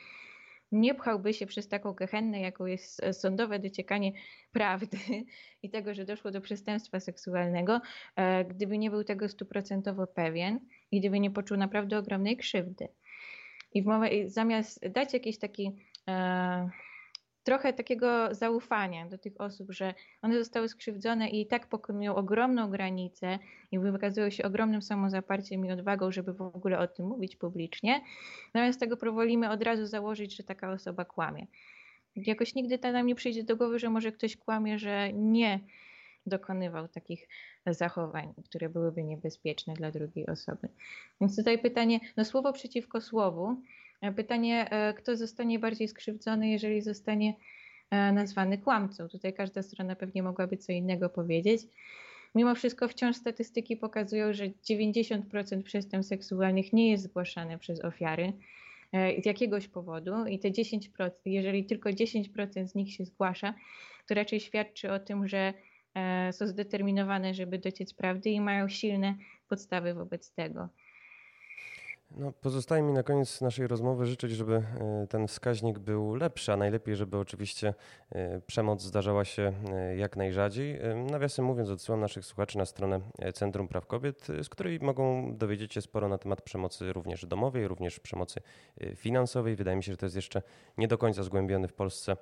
[0.72, 4.12] nie pchałby się przez taką gehennę, jaką jest sądowe dociekanie
[4.52, 4.98] prawdy
[5.62, 7.80] i tego, że doszło do przestępstwa seksualnego,
[8.16, 12.88] e, gdyby nie był tego stuprocentowo pewien i gdyby nie poczuł naprawdę ogromnej krzywdy.
[13.74, 13.86] I w
[14.26, 15.70] zamiast dać jakiś taki
[16.08, 16.70] e,
[17.44, 23.38] trochę takiego zaufania do tych osób, że one zostały skrzywdzone i tak pokonują ogromną granicę
[23.72, 28.00] i wykazują się ogromnym samozaparciem i odwagą, żeby w ogóle o tym mówić publicznie.
[28.54, 31.46] Natomiast tego powolimy od razu założyć, że taka osoba kłamie.
[32.16, 35.60] Jakoś nigdy to nam nie przyjdzie do głowy, że może ktoś kłamie, że nie
[36.26, 37.28] dokonywał takich
[37.66, 40.68] zachowań, które byłyby niebezpieczne dla drugiej osoby.
[41.20, 43.62] Więc tutaj pytanie, no słowo przeciwko słowu,
[44.12, 47.34] pytanie, e, kto zostanie bardziej skrzywdzony, jeżeli zostanie
[47.90, 49.08] e, nazwany kłamcą.
[49.08, 51.62] Tutaj każda strona pewnie mogłaby co innego powiedzieć.
[52.34, 58.32] Mimo wszystko wciąż statystyki pokazują, że 90% przestępstw seksualnych nie jest zgłaszane przez ofiary
[58.92, 63.54] e, z jakiegoś powodu i te 10%, jeżeli tylko 10% z nich się zgłasza,
[64.08, 65.54] to raczej świadczy o tym, że
[66.32, 69.14] są zdeterminowane, żeby dociec prawdy i mają silne
[69.48, 70.68] podstawy wobec tego.
[72.16, 76.56] No, pozostaje mi na koniec naszej rozmowy życzyć, żeby e, ten wskaźnik był lepszy, a
[76.56, 77.74] najlepiej, żeby oczywiście
[78.10, 79.52] e, przemoc zdarzała się
[79.96, 80.80] jak najrzadziej.
[81.10, 83.00] Nawiasem mówiąc, odsyłam naszych słuchaczy na stronę
[83.34, 88.00] Centrum Praw Kobiet, z której mogą dowiedzieć się sporo na temat przemocy również domowej, również
[88.00, 88.40] przemocy
[88.96, 89.56] finansowej.
[89.56, 90.42] Wydaje mi się, że to jest jeszcze
[90.78, 92.16] nie do końca zgłębiony w Polsce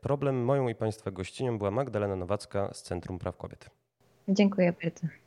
[0.00, 0.44] problem.
[0.44, 3.70] Moją i Państwa gościnią była Magdalena Nowacka z Centrum Praw Kobiet.
[4.28, 5.23] Dziękuję bardzo.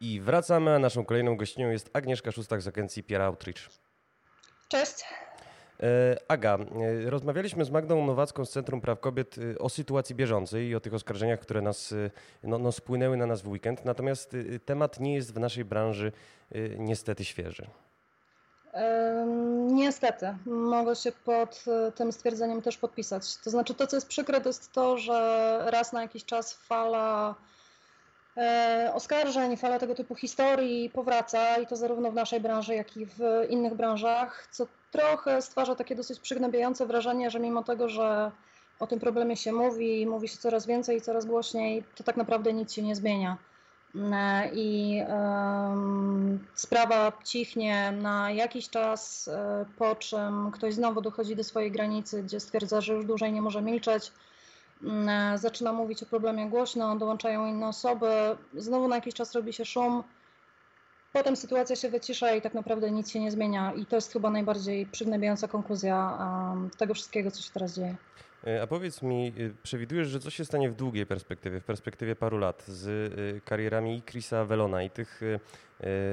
[0.00, 3.70] I wracamy, a naszą kolejną gościnią jest Agnieszka Szustak z agencji Peer Outreach.
[4.68, 5.04] Cześć.
[5.82, 6.58] E, Aga,
[7.06, 10.80] e, rozmawialiśmy z Magdą Nowacką z Centrum Praw Kobiet e, o sytuacji bieżącej i o
[10.80, 11.94] tych oskarżeniach, które nas,
[12.42, 13.84] no, no, spłynęły na nas w weekend.
[13.84, 16.12] Natomiast temat nie jest w naszej branży
[16.78, 17.66] niestety świeży.
[19.66, 23.36] Niestety, mogę się pod tym stwierdzeniem też podpisać.
[23.36, 27.34] To znaczy, to co jest przykre, to jest to, że raz na jakiś czas fala
[28.94, 33.20] oskarżeń, fala tego typu historii powraca i to zarówno w naszej branży, jak i w
[33.48, 38.30] innych branżach, co trochę stwarza takie dosyć przygnębiające wrażenie, że mimo tego, że
[38.80, 42.52] o tym problemie się mówi, mówi się coraz więcej i coraz głośniej, to tak naprawdę
[42.52, 43.36] nic się nie zmienia.
[44.12, 51.44] E, I um, sprawa cichnie na jakiś czas, e, po czym ktoś znowu dochodzi do
[51.44, 54.33] swojej granicy, gdzie stwierdza, że już dłużej nie może milczeć Mm, e,
[55.34, 58.06] zaczyna mówić o problemie głośno, dołączają inne osoby,
[58.54, 60.02] znowu na jakiś czas robi się szum,
[61.12, 64.30] potem sytuacja się wycisza i tak naprawdę nic się nie zmienia i to jest chyba
[64.30, 66.18] najbardziej przygnębiająca konkluzja
[66.78, 67.96] tego wszystkiego, co się teraz dzieje.
[68.46, 72.16] E, a powiedz mi, e, przewidujesz, że co się stanie w długiej perspektywie, w perspektywie
[72.16, 75.20] paru lat z karierami i Chrisa Velona i tych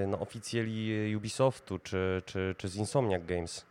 [0.08, 3.71] no, oficjeli Ubisoftu czy, czy, czy z Insomniac Games?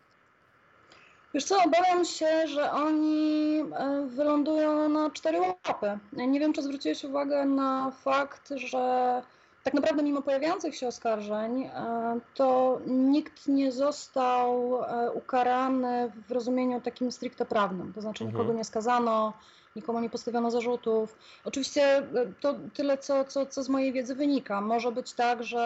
[1.34, 5.98] Wiesz co, obawiam się, że oni e, wylądują na cztery łapy.
[6.12, 9.22] Nie wiem, czy zwróciłeś uwagę na fakt, że
[9.64, 16.80] tak naprawdę mimo pojawiających się oskarżeń, e, to nikt nie został e, ukarany w rozumieniu
[16.80, 17.92] takim stricte prawnym.
[17.92, 18.58] To znaczy nikogo mhm.
[18.58, 19.32] nie skazano,
[19.76, 21.16] nikomu nie postawiono zarzutów.
[21.44, 22.04] Oczywiście e,
[22.40, 24.60] to tyle, co, co, co z mojej wiedzy wynika.
[24.60, 25.60] Może być tak, że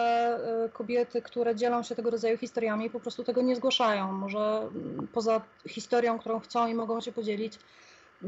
[0.65, 4.11] e, kobiety, które dzielą się tego rodzaju historiami, po prostu tego nie zgłaszają.
[4.11, 7.59] Może mm, poza historią, którą chcą i mogą się podzielić,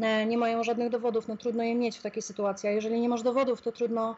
[0.02, 1.28] e, nie mają żadnych dowodów.
[1.28, 2.70] No trudno je mieć w takiej sytuacji.
[2.70, 4.16] A jeżeli nie masz dowodów, to trudno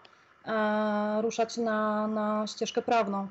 [1.22, 3.28] ruszać na, na ścieżkę prawną.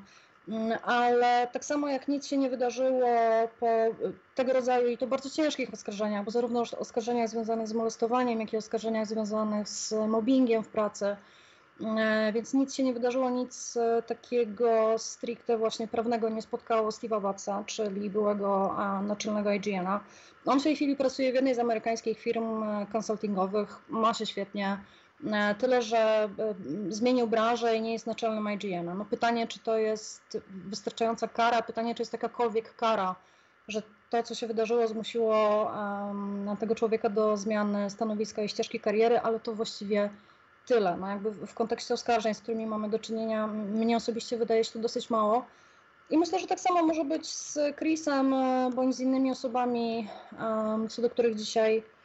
[0.49, 3.09] Mm, ale tak samo jak nic się nie wydarzyło
[3.59, 3.67] po
[4.35, 8.57] tego rodzaju i to bardzo ciężkich oskarżeniach, bo zarówno oskarżeniach związanych z molestowaniem, jak i
[8.57, 11.15] oskarżeniach związanych z mobbingiem w pracy,
[11.81, 17.21] mm, więc nic się nie wydarzyło, nic e, takiego stricte właśnie prawnego nie spotkało Steve'a
[17.21, 19.99] Wattsa, czyli byłego naczelnego IGN-a.
[20.45, 24.77] On w tej chwili pracuje w jednej z amerykańskich firm e, konsultingowych, ma się świetnie,
[24.77, 24.98] E,
[25.57, 26.29] tyle, że e,
[26.89, 28.97] zmienił branżę i nie jest naczelnym IGN.
[28.97, 33.15] No pytanie, czy to jest wystarczająca kara, pytanie, czy jest jakakolwiek kara,
[33.67, 39.19] że to, co się wydarzyło, zmusiło um, tego człowieka do zmiany stanowiska i ścieżki kariery,
[39.19, 40.09] ale to właściwie
[40.65, 40.97] tyle.
[40.97, 44.79] No jakby w kontekście oskarżeń, z którymi mamy do czynienia, mnie osobiście wydaje się to
[44.79, 45.45] dosyć mało.
[46.09, 50.07] I myślę, że tak samo może być z Chrisem e, bądź z innymi osobami,
[50.39, 51.98] um, co do których dzisiaj E,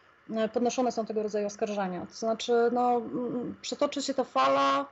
[0.52, 2.06] podnoszone są tego rodzaju oskarżenia.
[2.06, 3.02] To znaczy, no,
[3.62, 4.86] przetoczy się ta fala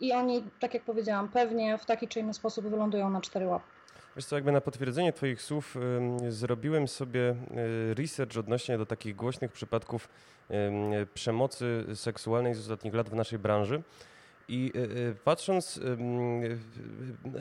[0.00, 3.66] i oni, tak jak powiedziałam, pewnie w taki czy inny sposób wylądują na cztery łapy.
[4.16, 5.76] Wiesz co, jakby na potwierdzenie Twoich słów
[6.28, 7.36] zrobiłem sobie
[7.90, 10.08] y, research odnośnie do takich głośnych przypadków
[11.14, 13.82] przemocy seksualnej z ostatnich lat w naszej branży.
[14.48, 14.72] I
[15.24, 15.80] patrząc,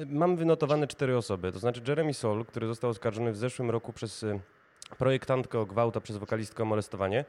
[0.05, 1.51] mam wynotowane cztery osoby.
[1.51, 4.25] To znaczy Jeremy Sol, który został oskarżony w zeszłym roku przez
[4.97, 7.25] projektantkę o gwałt, a przez wokalistkę o molestowanie.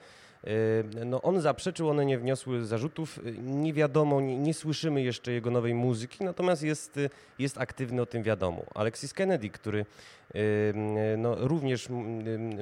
[0.46, 3.20] Y, no on zaprzeczył, one nie wniosły zarzutów.
[3.42, 8.06] Nie wiadomo, nie, nie, słyszymy jeszcze jego nowej muzyki, natomiast jest, y, jest aktywny, o
[8.06, 8.62] tym wiadomo.
[8.74, 9.86] Alexis Kennedy, który
[10.34, 10.74] y,
[11.18, 11.88] no, również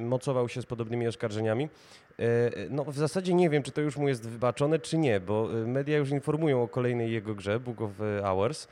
[0.00, 1.68] mocował się z podobnymi oskarżeniami,
[2.70, 5.98] no w zasadzie nie wiem, czy to już mu jest wybaczone, czy nie, bo media
[5.98, 7.90] już informują o kolejnej jego grze, Book of
[8.22, 8.68] Hours.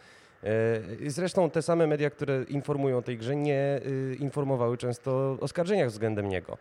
[1.06, 3.80] Zresztą te same media, które informują o tej grze, nie
[4.18, 6.59] informowały często o oskarżeniach względem niego.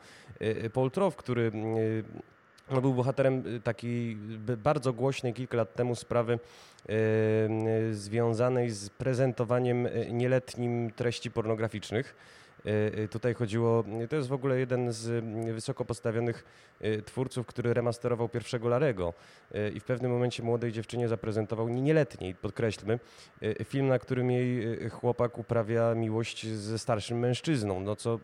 [0.74, 1.52] Paul Troff, który
[2.72, 4.16] no, był bohaterem y, takiej
[4.58, 6.40] bardzo głośnej kilka lat temu sprawy
[7.92, 12.16] związanej z prezentowaniem y, nieletnim treści pornograficznych.
[12.66, 16.44] Yy, tutaj chodziło, to jest w ogóle jeden z wysoko postawionych
[17.06, 19.14] twórców, który remasterował pierwszego Larego.
[19.74, 23.00] I w pewnym momencie młodej dziewczynie zaprezentował, nieletniej, podkreślmy,
[23.64, 28.20] film, na którym jej chłopak uprawia miłość ze starszym mężczyzną, no co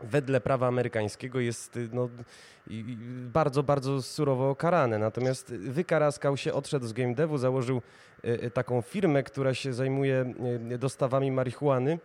[0.00, 2.08] wedle prawa amerykańskiego jest no,
[3.32, 4.98] bardzo, bardzo surowo karane.
[4.98, 7.82] Natomiast wykaraskał się, odszedł z game devu, założył
[8.24, 10.34] e, e, taką firmę, która się zajmuje
[10.78, 11.98] dostawami marihuany,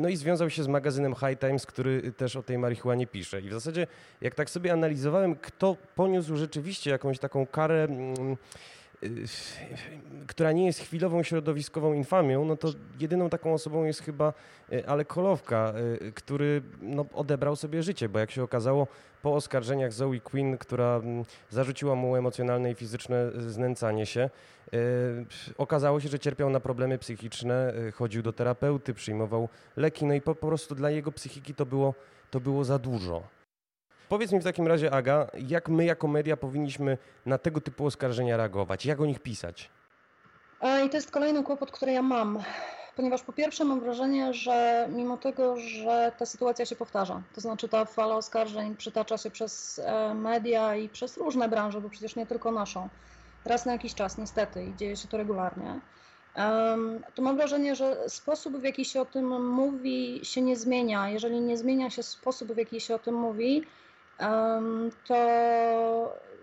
[0.00, 3.40] no i związał się z magazynem High Times, który też o tej marihuanie pisze.
[3.40, 3.86] I w zasadzie,
[4.20, 8.36] jak tak sobie analizowałem, kto poniósł rzeczywiście jakąś taką karę mm,
[10.26, 12.68] która nie jest chwilową środowiskową infamią, no to
[13.00, 14.32] jedyną taką osobą jest chyba
[14.72, 15.72] e, Ale Kolowka,
[16.06, 18.86] e, który no, odebrał sobie życie, bo jak się okazało
[19.22, 24.30] po oskarżeniach Zoe Quinn, która mm, zarzuciła mu emocjonalne i fizyczne znęcanie się,
[25.58, 30.34] okazało się, że cierpiał na problemy psychiczne, chodził do terapeuty, przyjmował leki, no i po,
[30.34, 31.94] po prostu dla jego psychiki to było,
[32.30, 33.35] to było za dużo.
[34.08, 38.36] Powiedz mi w takim razie, Aga, jak my jako media powinniśmy na tego typu oskarżenia
[38.36, 38.86] reagować?
[38.86, 39.70] Jak o nich pisać?
[40.86, 42.38] I to jest kolejny kłopot, który ja mam.
[42.96, 47.68] Ponieważ po pierwsze mam wrażenie, że mimo tego, że ta sytuacja się powtarza, to znaczy
[47.68, 52.26] ta fala oskarżeń przytacza się przez e, media i przez różne branże, bo przecież nie
[52.26, 52.88] tylko naszą,
[53.44, 55.80] raz na jakiś czas niestety i dzieje się to regularnie,
[57.14, 61.08] to mam wrażenie, że sposób w jaki się o tym mówi się nie zmienia.
[61.08, 63.62] Jeżeli nie zmienia się sposób w jaki się o tym mówi,
[65.06, 65.16] to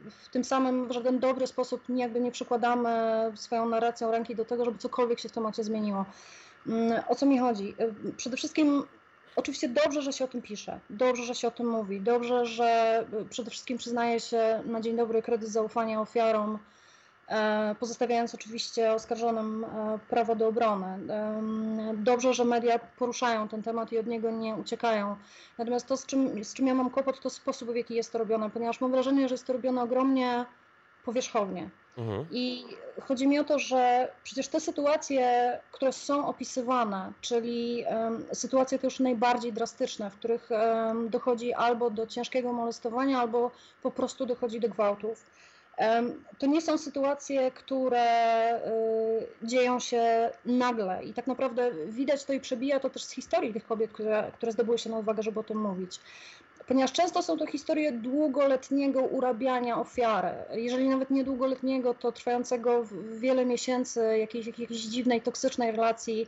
[0.10, 2.92] w tym samym w żaden dobry sposób jakby nie przykładamy
[3.36, 6.06] swoją narracją ręki do tego, żeby cokolwiek się w temacie zmieniło.
[6.68, 7.76] Mm, o co mi chodzi?
[8.18, 8.84] Przede wszystkim
[9.36, 13.06] oczywiście dobrze, że się o tym pisze, dobrze, że się o tym mówi, dobrze, że
[13.30, 16.83] przede wszystkim przyznaje się na dzień dobry kredyt zaufania ofiarom, E,
[17.80, 21.00] pozostawiając oczywiście oskarżonym e, prawo do obrony.
[21.94, 25.16] Dobrze, że media poruszają ten temat i od niego nie uciekają.
[25.58, 28.18] Natomiast to, z czym, z czym ja mam kłopot, to sposób, w jaki jest to
[28.18, 30.46] robione, ponieważ mam wrażenie, że jest to robione ogromnie
[31.06, 31.70] powierzchownie.
[31.98, 32.26] Mhm.
[32.32, 32.66] I
[33.02, 38.88] chodzi mi o to, że przecież te sytuacje, które są opisywane, czyli um, sytuacje te
[38.88, 43.52] już najbardziej drastyczne, w których um, dochodzi albo do ciężkiego molestowania, albo
[43.84, 45.26] po prostu dochodzi do gwałtów
[46.38, 52.40] to nie są sytuacje, które y, dzieją się nagle i tak naprawdę widać to i
[52.40, 55.44] przebija to też z historii tych kobiet, które, które zdobyły się na uwagę, żeby o
[55.44, 56.00] tym mówić.
[56.68, 60.30] Ponieważ często są to historie długoletniego urabiania ofiary.
[60.52, 66.28] Jeżeli nawet nie długoletniego, to trwającego wiele miesięcy jakiejś, jakiejś dziwnej, toksycznej relacji,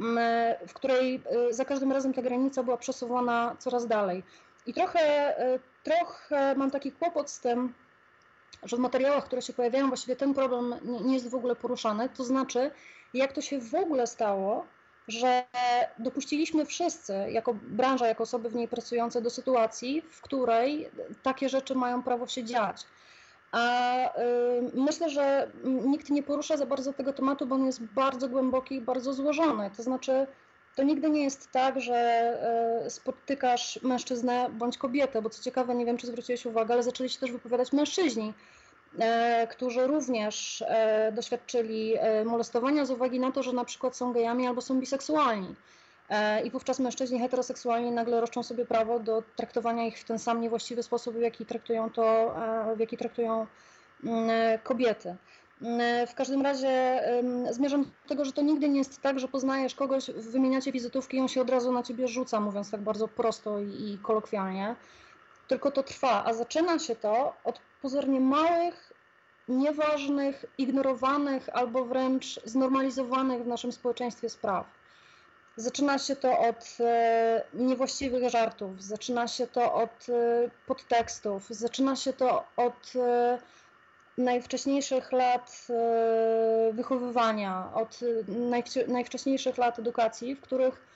[0.00, 4.22] mm, w której y, za każdym razem ta granica była przesuwana coraz dalej.
[4.66, 7.74] I trochę, y, trochę mam taki kłopot z tym,
[8.62, 12.08] że w materiałach, które się pojawiają, właściwie ten problem nie, nie jest w ogóle poruszany.
[12.08, 12.70] To znaczy,
[13.14, 14.66] jak to się w ogóle stało,
[15.08, 15.44] że
[15.98, 20.90] dopuściliśmy wszyscy, jako branża, jako osoby w niej pracujące, do sytuacji, w której
[21.22, 22.86] takie rzeczy mają prawo się dziać.
[23.52, 28.28] A y, myślę, że nikt nie porusza za bardzo tego tematu, bo on jest bardzo
[28.28, 29.70] głęboki i bardzo złożony.
[29.76, 30.26] To znaczy,
[30.76, 32.32] to nigdy nie jest tak, że
[32.86, 37.10] y, spotykasz mężczyznę bądź kobietę, bo co ciekawe, nie wiem, czy zwróciłeś uwagę, ale zaczęli
[37.10, 38.34] się też wypowiadać mężczyźni
[38.98, 44.12] E, którzy również e, doświadczyli e, molestowania z uwagi na to, że na przykład są
[44.12, 45.54] gejami albo są biseksualni.
[46.44, 50.82] I wówczas mężczyźni heteroseksualni nagle roszczą sobie prawo do traktowania ich w ten sam niewłaściwy
[50.82, 52.34] sposób, w jaki traktują to,
[52.76, 53.46] w jaki traktują
[54.04, 54.30] mm,
[54.62, 55.16] kobiety.
[55.62, 57.02] Mm, w każdym razie
[57.50, 61.20] zmierzam do tego, że to nigdy nie jest tak, że poznajesz kogoś, wymieniacie wizytówki i
[61.20, 64.76] on się od razu na ciebie rzuca, mówiąc tak bardzo prosto i kolokwialnie.
[65.48, 68.92] Tylko to trwa, a zaczyna się to od pozornie małych,
[69.48, 74.66] nieważnych, ignorowanych albo wręcz znormalizowanych w naszym społeczeństwie spraw.
[75.56, 82.12] Zaczyna się to od e, niewłaściwych żartów, zaczyna się to od e, podtekstów, zaczyna się
[82.12, 83.38] to od e,
[84.24, 88.00] najwcześniejszych lat e, wychowywania, od
[88.88, 90.86] najwcześniejszych lat edukacji, w których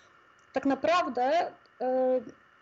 [0.53, 1.51] tak naprawdę e,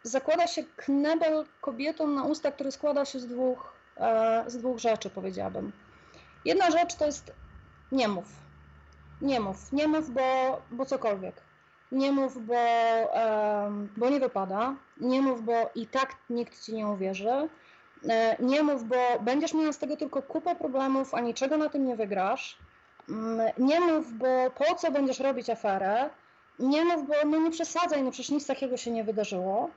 [0.03, 5.11] zakłada się knebel kobietom na usta, który składa się z dwóch, e, z dwóch rzeczy,
[5.11, 5.73] powiedziałabym.
[6.45, 7.33] Jedna rzecz to jest
[7.93, 8.27] nie mów.
[9.21, 9.73] Nie mów.
[9.73, 11.35] Nie mów, bo, bo cokolwiek.
[11.93, 12.55] Nie mów, bo,
[13.97, 14.75] bo nie wypada.
[15.01, 17.49] Nie mów, bo i tak nikt ci nie uwierzy.
[18.09, 21.87] E, nie mów, bo będziesz miała z tego tylko kupę problemów, a niczego na tym
[21.87, 22.59] nie wygrasz.
[23.09, 26.11] Mm, nie mów, bo po co będziesz robić aferę.
[26.59, 29.71] Nie mów, bo no nie przesadzaj, no przecież nic takiego się nie wydarzyło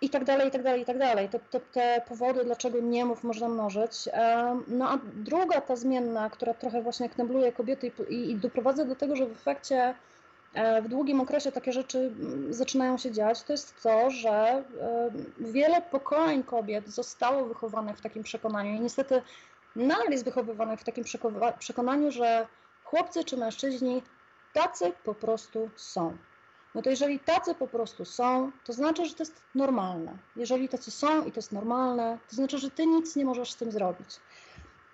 [0.00, 1.28] i tak dalej, i tak dalej, i tak dalej.
[1.28, 4.08] Te, te, powody, dlaczego nie mów, można mnożyć.
[4.68, 9.16] No a druga ta zmienna, która trochę właśnie knebluje kobiety i, i doprowadza do tego,
[9.16, 9.94] że w efekcie e,
[10.82, 14.64] w długim okresie takie rzeczy mm, zaczynają się dziać, to jest to, że e,
[15.40, 19.22] wiele pokoleń kobiet zostało wychowanych w takim przekonaniu i niestety
[19.76, 21.04] nadal jest wychowywanych w takim
[21.58, 22.46] przekonaniu, że
[22.84, 24.02] chłopcy czy mężczyźni
[24.52, 26.16] tacy po prostu są
[26.76, 30.18] no to jeżeli tacy po prostu są, to znaczy, że to jest normalne.
[30.36, 33.56] Jeżeli tacy są i to jest normalne, to znaczy, że ty nic nie możesz z
[33.56, 34.08] tym zrobić.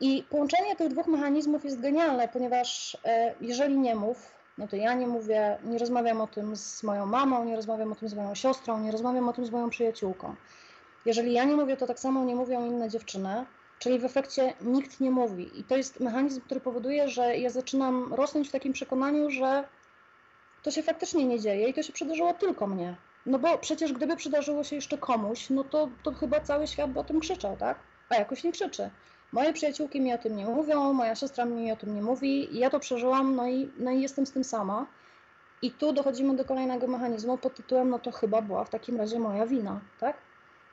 [0.00, 4.94] I połączenie tych dwóch mechanizmów jest genialne, ponieważ e, jeżeli nie mów, no to ja
[4.94, 8.34] nie mówię, nie rozmawiam o tym z moją mamą, nie rozmawiam o tym z moją
[8.34, 10.34] siostrą, nie rozmawiam o tym z moją przyjaciółką.
[11.04, 13.46] Jeżeli ja nie mówię, to tak samo nie mówią inne dziewczyny,
[13.78, 15.60] czyli w efekcie nikt nie mówi.
[15.60, 19.64] I to jest mechanizm, który powoduje, że ja zaczynam rosnąć w takim przekonaniu, że
[20.62, 22.96] to się faktycznie nie dzieje i to się przydarzyło tylko mnie.
[23.26, 27.00] No bo przecież gdyby przydarzyło się jeszcze komuś, no to, to chyba cały świat by
[27.00, 27.78] o tym krzyczał, tak?
[28.08, 28.90] A jakoś nie krzyczy.
[29.32, 32.70] Moje przyjaciółki mi o tym nie mówią, moja siostra mi o tym nie mówi, ja
[32.70, 34.86] to przeżyłam, no i, no i jestem z tym sama.
[35.62, 39.18] I tu dochodzimy do kolejnego mechanizmu pod tytułem, no to chyba była w takim razie
[39.18, 40.16] moja wina, tak?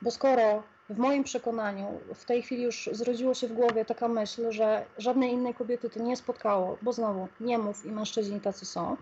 [0.02, 4.52] Bo skoro w moim przekonaniu w tej chwili już zrodziło się w głowie taka myśl,
[4.52, 8.96] że żadnej innej kobiety to nie spotkało, bo znowu nie mów i mężczyźni tacy są,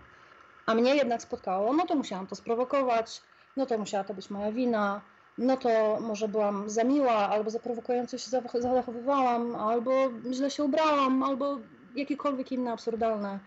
[0.66, 3.22] a mnie jednak spotkało, no to musiałam to sprowokować,
[3.56, 5.00] no to musiała to być moja wina,
[5.38, 11.22] no to może byłam za miła, albo za prowokująco się zachowywałam, albo źle się ubrałam,
[11.22, 11.58] albo
[11.94, 13.38] jakikolwiek inny absurdalny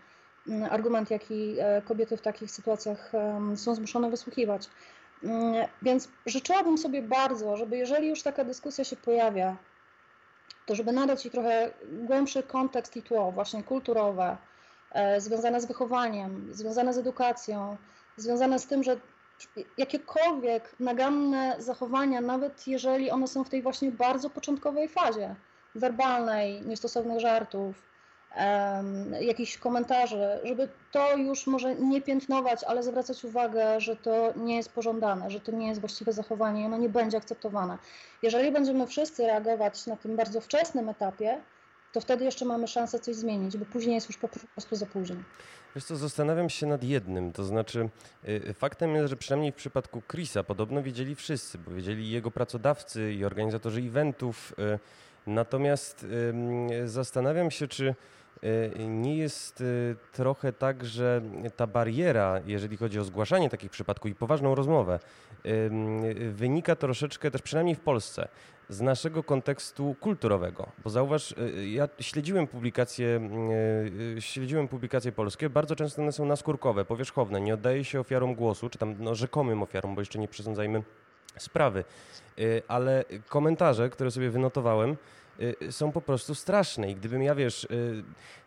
[0.48, 3.12] mm, argument, jaki e, kobiety w takich sytuacjach
[3.54, 4.68] są zmuszone wysłuchiwać.
[5.24, 9.56] Mm, więc życzyłabym sobie bardzo, żeby jeżeli już taka dyskusja się pojawia,
[10.66, 14.36] to żeby nadać jej trochę głębszy kontekst i tło, właśnie kulturowe,
[14.94, 17.76] E, związane z wychowaniem, związane z edukacją,
[18.16, 18.96] związane z tym, że
[19.78, 25.34] jakiekolwiek naganne zachowania, nawet jeżeli one są w tej właśnie bardzo początkowej fazie,
[25.74, 27.82] werbalnej, niestosownych żartów,
[28.36, 34.56] um, jakichś komentarzy, żeby to już może nie piętnować, ale zwracać uwagę, że to nie
[34.56, 37.78] jest pożądane, że to nie jest właściwe zachowanie i ono nie będzie akceptowane.
[38.22, 41.40] Jeżeli będziemy wszyscy reagować na tym bardzo wczesnym etapie,
[41.92, 45.16] to wtedy jeszcze mamy szansę coś zmienić, bo później jest już po prostu za późno.
[45.74, 47.88] Wiesz co, zastanawiam się nad jednym, to znaczy
[48.28, 53.12] y, faktem jest, że przynajmniej w przypadku Chrisa podobno wiedzieli wszyscy, bo wiedzieli jego pracodawcy
[53.12, 54.78] i organizatorzy eventów, y,
[55.26, 56.06] natomiast
[56.84, 57.94] zastanawiam się, czy
[58.88, 59.62] nie jest
[60.12, 61.22] trochę tak, że
[61.56, 64.98] ta bariera, jeżeli chodzi o zgłaszanie takich przypadków i poważną rozmowę,
[66.30, 68.28] wynika troszeczkę też przynajmniej w Polsce
[68.72, 70.68] z naszego kontekstu kulturowego.
[70.84, 73.20] Bo zauważ, y, ja śledziłem publikacje,
[74.14, 78.34] y, y, śledziłem publikacje polskie, bardzo często one są naskórkowe, powierzchowne, nie oddaje się ofiarom
[78.34, 80.82] głosu, czy tam no, rzekomym ofiarom, bo jeszcze nie przesądzajmy
[81.38, 81.84] sprawy.
[82.68, 84.96] Ale komentarze, które sobie wynotowałem,
[85.70, 87.66] są po prostu straszne i gdybym ja, wiesz,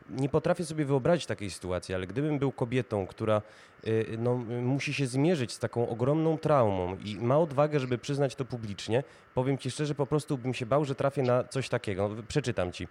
[0.10, 3.42] nie potrafię sobie wyobrazić takiej sytuacji, ale gdybym był kobietą, która
[3.88, 8.46] y, no, musi się zmierzyć z taką ogromną traumą i ma odwagę, żeby przyznać to
[8.46, 12.10] publicznie, powiem ci szczerze, po prostu bym się bał, że trafię na coś takiego.
[12.28, 12.88] Przeczytam ci.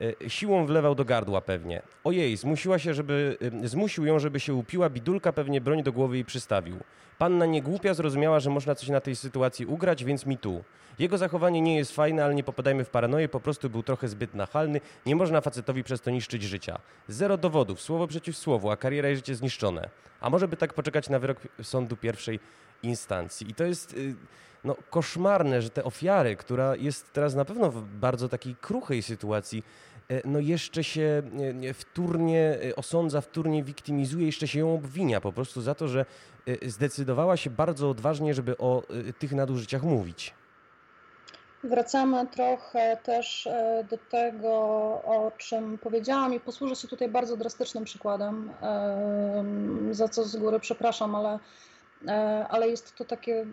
[0.00, 1.82] Y, siłą wlewał do gardła pewnie.
[2.04, 6.18] Ojej, zmusiła się, żeby, y, zmusił ją, żeby się upiła, bidulka pewnie broń do głowy
[6.18, 6.76] i przystawił.
[7.18, 10.64] Panna niegłupia zrozumiała, że można coś na tej sytuacji ugrać, więc mi tu.
[10.98, 14.34] Jego zachowanie nie jest fajne, ale nie popadajmy w paranoję, po prostu był trochę zbyt
[14.34, 14.80] nachalny.
[15.06, 16.78] Nie można facetowi przez to niszczyć życia.
[17.08, 19.88] Zero dowodów, słowo przeciw słowu, a kariera i życie zniszczone.
[20.20, 22.40] A może by tak poczekać na wyrok sądu pierwszej
[22.82, 23.50] instancji.
[23.50, 24.14] I to jest y,
[24.64, 29.64] no, koszmarne, że te ofiary, która jest teraz na pewno w bardzo takiej kruchej sytuacji,
[30.24, 31.22] no jeszcze się
[31.74, 36.04] wtórnie osądza, wtórnie wiktymizuje, jeszcze się ją obwinia po prostu za to, że
[36.62, 38.82] zdecydowała się bardzo odważnie, żeby o
[39.18, 40.34] tych nadużyciach mówić.
[41.64, 44.50] Wracamy trochę też e, do tego,
[45.04, 48.50] o czym powiedziałam i posłużę się tutaj bardzo drastycznym przykładem,
[49.90, 51.38] za co z góry przepraszam, ale,
[52.06, 53.46] e, ale jest to takie,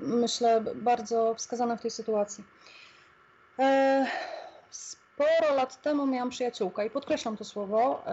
[0.00, 2.44] myślę, bardzo wskazane w tej sytuacji.
[3.58, 4.06] E,
[5.18, 8.04] sporo lat temu miałam przyjaciółkę i podkreślam to słowo,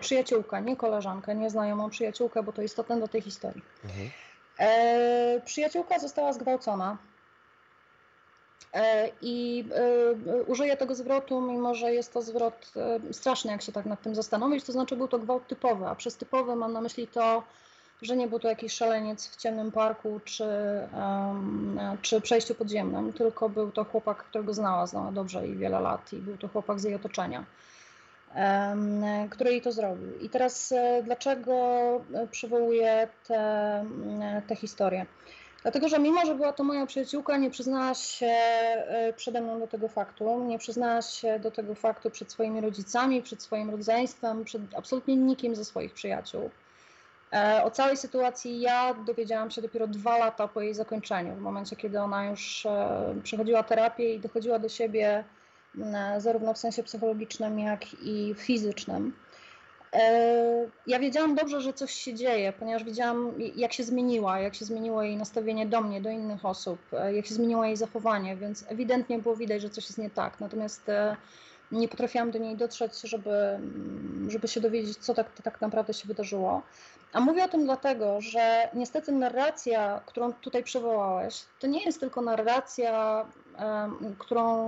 [0.00, 3.62] przyjaciółkę, nie koleżankę, nie znajomą przyjaciółkę, bo to istotne do tej historii.
[3.84, 4.10] Mhm.
[4.58, 6.96] E, przyjaciółka została zgwałcona.
[8.74, 13.72] E, I e, użyję tego zwrotu, mimo że jest to zwrot e, straszny, jak się
[13.72, 16.80] tak nad tym zastanowić, to znaczy był to gwałt typowy, a przez typowy mam na
[16.80, 17.42] myśli to,
[18.02, 20.44] że nie był to jakiś szaleniec w ciemnym parku czy,
[20.94, 26.12] um, czy przejściu podziemnym, tylko był to chłopak, którego znała, znała dobrze i wiele lat
[26.12, 27.44] i był to chłopak z jej otoczenia,
[28.34, 30.18] um, który jej to zrobił.
[30.18, 30.74] I teraz
[31.04, 31.54] dlaczego
[32.30, 33.84] przywołuję tę
[34.48, 35.06] te historię?
[35.66, 39.66] Dlatego, że mimo, że była to moja przyjaciółka, nie przyznała się e, przede mną do
[39.66, 44.62] tego faktu, nie przyznała się do tego faktu przed swoimi rodzicami, przed swoim rodzeństwem, przed
[44.76, 46.50] absolutnie nikim ze swoich przyjaciół.
[47.32, 51.76] E, o całej sytuacji ja dowiedziałam się dopiero dwa lata po jej zakończeniu, w momencie,
[51.76, 55.24] kiedy ona już e, przechodziła terapię i dochodziła do siebie
[56.18, 59.12] zarówno w sensie psychologicznym, jak i fizycznym.
[59.92, 64.64] E, ja wiedziałam dobrze, że coś się dzieje, ponieważ widziałam, jak się zmieniła, jak się
[64.64, 66.78] zmieniło jej nastawienie do mnie, do innych osób,
[67.14, 70.40] jak się zmieniło jej zachowanie, więc ewidentnie było widać, że coś jest nie tak.
[70.40, 70.86] Natomiast
[71.72, 73.58] nie potrafiłam do niej dotrzeć, żeby,
[74.28, 76.62] żeby się dowiedzieć, co tak, tak naprawdę się wydarzyło.
[77.12, 82.22] A mówię o tym dlatego, że niestety narracja, którą tutaj przywołałeś, to nie jest tylko
[82.22, 83.24] narracja,
[84.18, 84.66] którą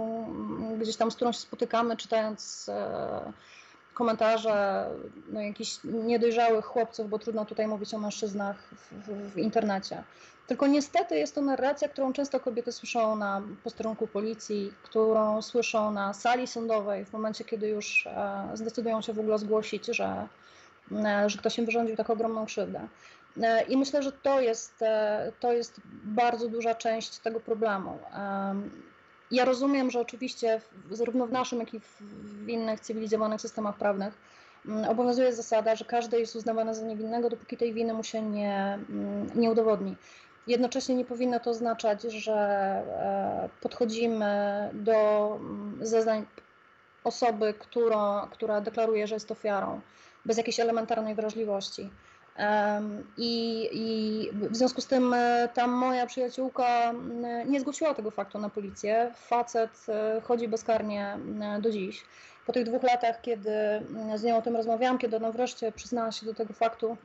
[0.80, 2.70] gdzieś tam, z którą się spotykamy, czytając
[3.98, 4.86] komentarze
[5.28, 10.04] no, jakichś niedojrzałych chłopców, bo trudno tutaj mówić o mężczyznach w, w, w, internecie.
[10.46, 16.14] Tylko niestety jest to narracja, którą często kobiety słyszą na posterunku policji, którą słyszą na
[16.14, 20.28] sali sądowej w momencie, kiedy już e, zdecydują się w ogóle zgłosić, że, e,
[21.26, 22.88] że ktoś im wyrządził tak ogromną krzywdę.
[23.42, 27.98] E, I myślę, że to jest, e, to jest bardzo duża część tego problemu.
[29.30, 30.60] Ja rozumiem, że oczywiście
[30.90, 34.14] zarówno w naszym, jak i w innych cywilizowanych systemach prawnych
[34.66, 38.78] mm, obowiązuje zasada, że każdy jest uznawany za niewinnego, dopóki tej winy mu się nie,
[38.88, 39.96] mm, nie udowodni.
[40.46, 46.26] Jednocześnie nie powinno to oznaczać, że e, podchodzimy do mm, zeznań
[47.04, 49.80] osoby, która, która deklaruje, że jest ofiarą,
[50.28, 51.90] bez jakiejś elementarnej wrażliwości.
[53.16, 56.94] I, I, w związku z tym e, tam moja przyjaciółka
[57.46, 59.12] nie zgłosiła tego faktu na policję.
[59.16, 61.18] Facet e, chodzi bezkarnie
[61.60, 62.04] do dziś.
[62.46, 63.50] Po tych dwóch latach, kiedy
[64.14, 66.96] z nią o tym rozmawiałam, kiedy ona wreszcie przyznała się do tego faktu,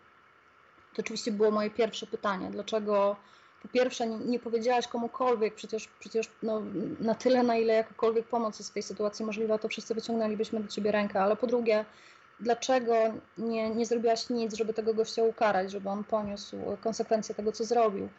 [0.93, 2.49] to oczywiście było moje pierwsze pytanie.
[2.51, 3.15] Dlaczego
[3.61, 6.61] po pierwsze nie, nie powiedziałaś komukolwiek, przecież, przecież no,
[6.99, 10.67] na tyle, na ile jakakolwiek pomoc jest w tej sytuacji możliwa, to wszyscy wyciągnęlibyśmy do
[10.67, 11.85] ciebie rękę, ale po drugie,
[12.39, 12.93] dlaczego
[13.37, 18.09] nie, nie zrobiłaś nic, żeby tego gościa ukarać, żeby on poniósł konsekwencje tego, co zrobił.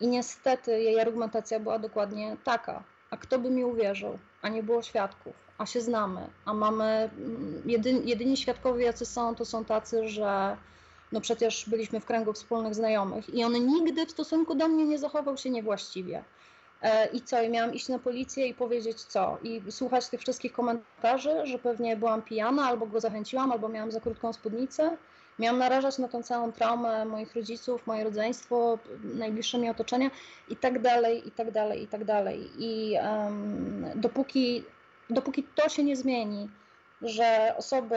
[0.00, 2.82] I niestety jej argumentacja była dokładnie taka.
[3.10, 4.18] A kto by mi uwierzył?
[4.42, 9.34] A nie było świadków, a się znamy, a mamy mm, jedyni, jedyni świadkowie, jacy są,
[9.34, 10.56] to są tacy, że
[11.12, 14.98] no przecież byliśmy w kręgu wspólnych znajomych i on nigdy w stosunku do mnie nie
[14.98, 16.24] zachował się niewłaściwie.
[16.82, 17.42] E, I co?
[17.42, 19.38] I miałam iść na policję i powiedzieć co?
[19.42, 24.00] I słuchać tych wszystkich komentarzy, że pewnie byłam pijana, albo go zachęciłam, albo miałam za
[24.00, 24.96] krótką spódnicę.
[25.38, 30.10] Miałam narażać na tą całą traumę moich rodziców, moje rodzeństwo, najbliższe mi otoczenie
[30.48, 32.50] i tak dalej, i tak dalej, i tak dalej.
[32.58, 34.64] I um, dopóki,
[35.10, 36.48] dopóki to się nie zmieni,
[37.02, 37.96] że osoby,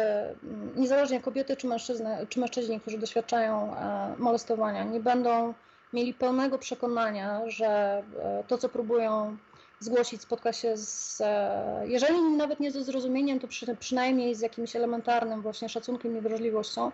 [0.75, 5.53] niezależnie kobiety czy, mężczyzny, czy mężczyźni, którzy doświadczają e, molestowania, nie będą
[5.93, 9.37] mieli pełnego przekonania, że e, to, co próbują
[9.79, 14.75] zgłosić, spotka się z, e, jeżeli nawet nie ze zrozumieniem, to przy, przynajmniej z jakimś
[14.75, 16.91] elementarnym właśnie szacunkiem i wrażliwością,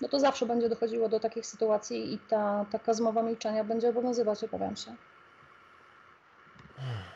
[0.00, 4.44] no to zawsze będzie dochodziło do takich sytuacji i ta taka zmowa milczenia będzie obowiązywać,
[4.44, 4.94] obawiam się.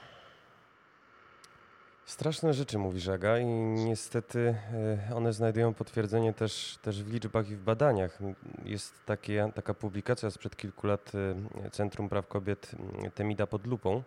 [2.11, 3.45] Straszne rzeczy mówi Żaga i
[3.75, 4.55] niestety
[5.11, 8.19] e, one znajdują potwierdzenie też, też w liczbach i w badaniach.
[8.65, 11.13] Jest takie, taka publikacja sprzed kilku lat
[11.65, 12.71] e, Centrum Praw Kobiet
[13.15, 14.03] Temida pod lupą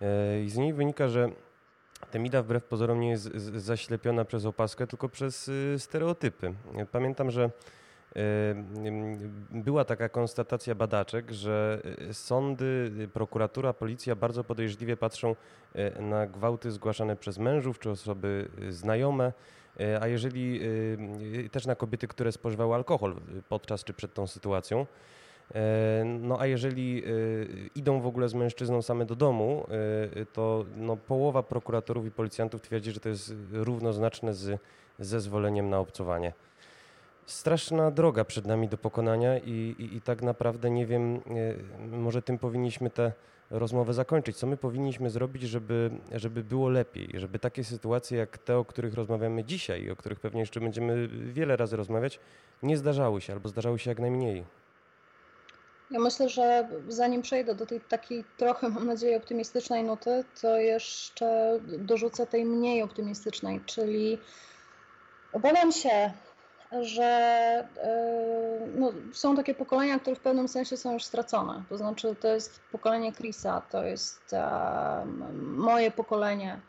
[0.00, 1.30] e, i z niej wynika, że
[2.10, 3.24] Temida wbrew pozorom nie jest
[3.56, 6.54] zaślepiona przez opaskę, tylko przez stereotypy.
[6.92, 7.50] Pamiętam, że
[9.50, 15.36] była taka konstatacja badaczek, że e, sądy, prokuratura, policja bardzo podejrzliwie patrzą
[15.74, 19.32] e, na gwałty zgłaszane przez mężów czy osoby e, znajome,
[20.00, 20.60] a jeżeli
[21.50, 23.16] też na kobiety, które spożywały alkohol
[23.48, 24.86] podczas czy przed tą sytuacją.
[26.04, 27.02] No a jeżeli
[27.74, 29.66] idą w ogóle z mężczyzną same do domu,
[30.32, 34.60] to no, połowa prokuratorów i policjantów twierdzi, że to jest równoznaczne z
[34.98, 36.32] zezwoleniem na obcowanie
[37.28, 42.22] straszna droga przed nami do pokonania i, i, i, tak naprawdę nie wiem, e, może
[42.22, 43.12] tym powinniśmy tę
[43.50, 44.36] rozmowę zakończyć.
[44.36, 48.94] Co my powinniśmy zrobić, żeby, żeby było lepiej, żeby takie sytuacje jak te, o których
[48.94, 52.20] rozmawiamy dzisiaj i o których pewnie jeszcze będziemy wiele razy rozmawiać,
[52.62, 54.44] nie zdarzały się albo zdarzały się jak najmniej?
[55.90, 61.60] Ja myślę, że zanim przejdę do tej takiej trochę, mam nadzieję, optymistycznej nuty, to jeszcze
[61.78, 64.18] dorzucę tej mniej optymistycznej, czyli
[65.32, 66.12] obawiam się,
[66.80, 67.04] że
[67.76, 71.62] e, no, są takie pokolenia, które w pewnym sensie są już stracone.
[71.68, 75.06] To znaczy, to jest pokolenie Chrisa, to jest e,
[75.42, 76.60] moje pokolenie,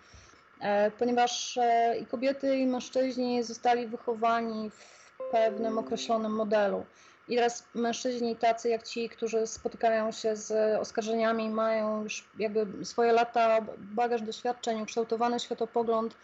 [0.61, 1.59] e, ponieważ
[2.01, 4.85] i kobiety, i mężczyźni zostali wychowani w
[5.31, 6.85] pewnym określonym modelu.
[7.27, 13.11] I teraz mężczyźni tacy jak ci, którzy spotykają się z oskarżeniami, mają już jakby swoje
[13.11, 16.15] lata, bagaż doświadczeń, ukształtowany światopogląd,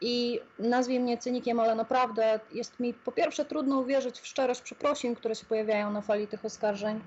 [0.00, 5.14] i nazwij mnie cynikiem, ale naprawdę jest mi po pierwsze trudno uwierzyć w szczerość przeprosin,
[5.14, 7.00] które się pojawiają na fali tych oskarżeń,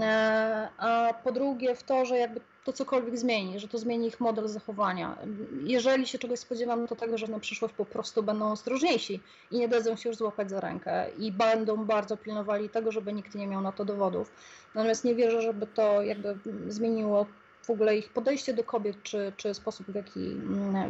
[0.00, 4.20] e, a po drugie w to, że jakby to cokolwiek zmieni, że to zmieni ich
[4.20, 5.16] model zachowania.
[5.64, 9.20] Jeżeli się czegoś spodziewam, to tego, że na przyszłość po prostu będą ostrożniejsi
[9.50, 13.34] i nie dadzą się już złapać za rękę i będą bardzo pilnowali tego, żeby nikt
[13.34, 14.32] nie miał na to dowodów.
[14.74, 17.26] Natomiast nie wierzę, żeby to jakby zmieniło
[17.66, 20.36] w ogóle ich podejście do kobiet, czy, czy sposób, w jaki,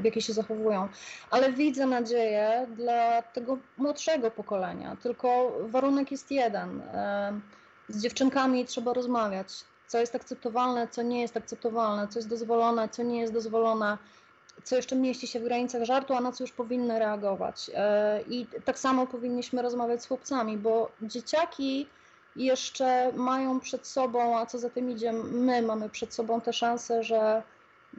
[0.01, 0.89] w jaki się zachowują.
[1.31, 4.97] Ale widzę nadzieję dla tego młodszego pokolenia.
[5.03, 6.83] Tylko warunek jest jeden.
[7.89, 9.49] Z dziewczynkami trzeba rozmawiać.
[9.87, 13.99] Co jest akceptowalne, co nie jest akceptowalne, co jest dozwolone, co nie jest dozwolone
[14.64, 17.70] co jeszcze mieści się w granicach żartu, a na co już powinny reagować.
[17.74, 21.87] E, I tak samo powinniśmy rozmawiać z chłopcami, bo dzieciaki
[22.37, 27.03] jeszcze mają przed sobą, a co za tym idzie, my mamy przed sobą tę szansę,
[27.03, 27.43] że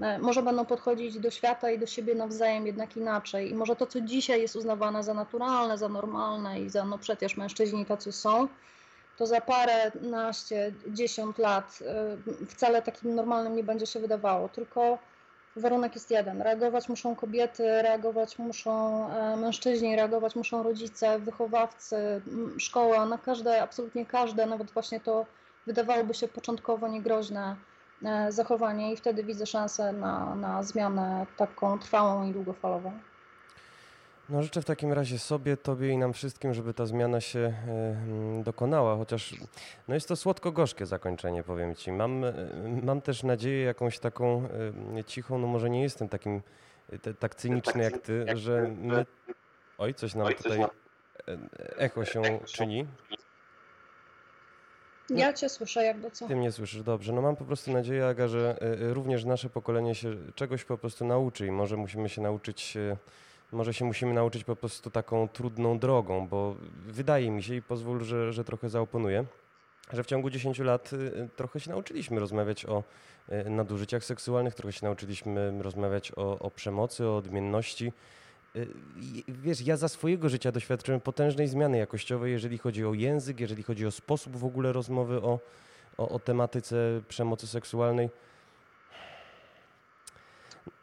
[0.01, 3.51] e, może będą podchodzić do świata i do siebie nawzajem jednak inaczej.
[3.51, 7.37] I może to, co dzisiaj jest uznawane za naturalne, za normalne i za no przecież
[7.37, 8.47] mężczyźni tacy są,
[9.17, 12.17] to za parę, naście, dziesiąt lat e,
[12.47, 14.49] wcale takim normalnym nie będzie się wydawało.
[14.49, 14.97] Tylko
[15.57, 16.41] warunek jest jeden.
[16.41, 22.21] Reagować muszą kobiety, reagować muszą e, mężczyźni, reagować muszą rodzice, wychowawcy,
[22.57, 25.25] szkoła, na każde, absolutnie każde, nawet właśnie to
[25.67, 27.55] wydawałoby się początkowo niegroźne
[28.03, 32.91] e, zachowanie i wtedy widzę szansę na, na zmianę taką trwałą i długofalową.
[34.29, 37.53] No życzę w takim razie sobie, tobie i nam wszystkim, żeby ta zmiana się
[38.39, 39.35] y, dokonała, chociaż
[39.87, 41.91] no jest to słodko-gorzkie zakończenie, powiem ci.
[41.91, 44.47] Mam, y, mam też nadzieję jakąś taką
[44.97, 46.41] y, cichą, no może nie jestem takim
[47.19, 49.05] tak cyniczny jak ty, że my...
[49.77, 50.65] Oj, coś nam tutaj
[51.77, 52.87] echo się czyni.
[55.09, 56.27] Ja cię słyszę jakby co.
[56.27, 57.13] Ty mnie słyszysz, dobrze.
[57.13, 61.47] No mam po prostu nadzieję, Aga, że również nasze pokolenie się czegoś po prostu nauczy
[61.47, 62.77] i może musimy się nauczyć
[63.51, 66.55] może się musimy nauczyć po prostu taką trudną drogą, bo
[66.87, 69.25] wydaje mi się i pozwól, że, że trochę zaoponuję,
[69.93, 72.83] że w ciągu 10 lat y, trochę się nauczyliśmy rozmawiać o
[73.29, 77.93] y, nadużyciach seksualnych, trochę się nauczyliśmy rozmawiać o, o przemocy, o odmienności.
[78.55, 78.67] Y,
[79.27, 83.85] wiesz, ja za swojego życia doświadczyłem potężnej zmiany jakościowej, jeżeli chodzi o język, jeżeli chodzi
[83.85, 85.39] o sposób w ogóle rozmowy o,
[85.97, 88.09] o, o tematyce przemocy seksualnej.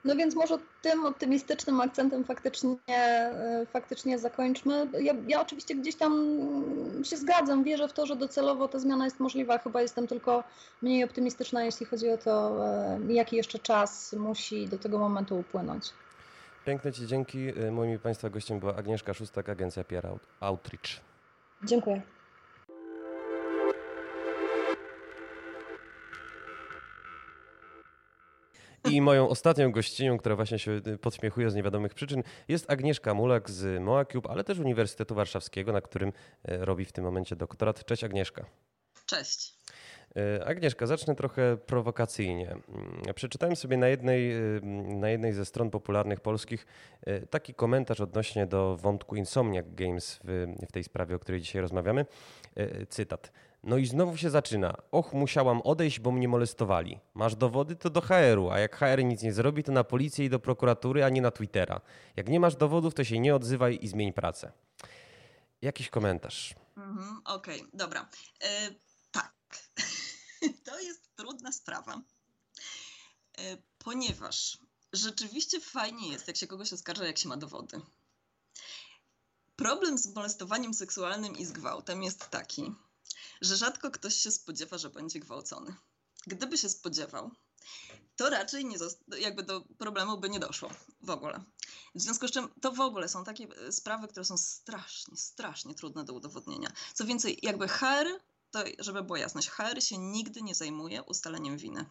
[0.05, 4.87] No więc może tym optymistycznym akcentem faktycznie, e, faktycznie zakończmy.
[5.01, 6.13] Ja, ja, oczywiście gdzieś tam
[7.05, 9.59] się zgadzam, wierzę w to, że docelowo ta zmiana jest możliwa.
[9.59, 10.45] Chyba jestem tylko
[10.83, 15.91] mniej optymistyczna, jeśli chodzi o to, e, jaki jeszcze czas musi do tego momentu upłynąć.
[16.65, 17.49] Piękne Ci dzięki.
[17.49, 20.09] E, moimi Państwa gościem była Agnieszka Szustak, agencja PR
[20.41, 21.01] Outreach.
[21.65, 22.03] Dziękuję.
[28.91, 33.51] I moją ostatnią gościnią, która właśnie się y, podśmiechuje z niewiadomych przyczyn, jest Agnieszka Mulak
[33.51, 36.13] z MoaCube, ale też Uniwersytetu Warszawskiego, na którym
[36.45, 37.85] e, robi w tym momencie doktorat.
[37.85, 38.45] Cześć Agnieszka.
[39.07, 39.55] Cześć.
[40.17, 42.51] E, Agnieszka, zacznę trochę prowokacyjnie.
[42.51, 44.61] Mm, przeczytałem sobie na jednej, y,
[44.95, 46.67] na jednej ze stron popularnych polskich
[47.31, 52.07] taki komentarz odnośnie do wątku Insomniac Games w, w tej sprawie, o której dzisiaj rozmawiamy.
[52.89, 53.33] Cytat.
[53.67, 54.75] No i znowu się zaczyna.
[54.91, 57.01] Och, musiałam odejść, bo mnie molestowali.
[57.15, 60.31] Masz dowody, to do HR-u, a jak HR nic nie zrobi, to na policję i
[60.31, 61.81] do prokuratury, a nie na Twittera.
[62.17, 64.53] Jak nie masz dowodów, to się nie odzywaj i zmień pracę.
[65.63, 66.55] Jakiś komentarz.
[66.77, 68.09] Mhm, Okej, okay, dobra.
[68.41, 68.75] E,
[69.11, 69.35] tak,
[70.67, 72.01] to jest trudna sprawa,
[73.39, 74.59] e, ponieważ
[74.93, 77.81] rzeczywiście fajnie jest, jak się kogoś oskarża, jak się ma dowody.
[79.57, 82.75] Problem z molestowaniem seksualnym i z gwałtem jest taki,
[83.41, 85.75] że rzadko ktoś się spodziewa, że będzie gwałcony.
[86.27, 87.31] Gdyby się spodziewał,
[88.17, 88.77] to raczej nie
[89.19, 90.71] jakby do problemu by nie doszło
[91.03, 91.45] w ogóle.
[91.95, 95.75] W związku z czym to w ogóle są takie e, sprawy, które są strasznie, strasznie
[95.75, 96.73] trudne do udowodnienia.
[96.95, 98.07] Co więcej, jakby HR,
[98.51, 101.85] to żeby była jasność, HR się nigdy nie zajmuje ustaleniem winy.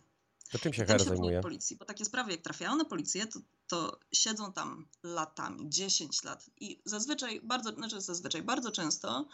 [0.51, 1.41] To czym się HR zajmuje?
[1.41, 6.49] Policji, bo takie sprawy jak trafiają na policję, to, to siedzą tam latami, 10 lat
[6.59, 9.27] i zazwyczaj bardzo, znaczy zazwyczaj bardzo często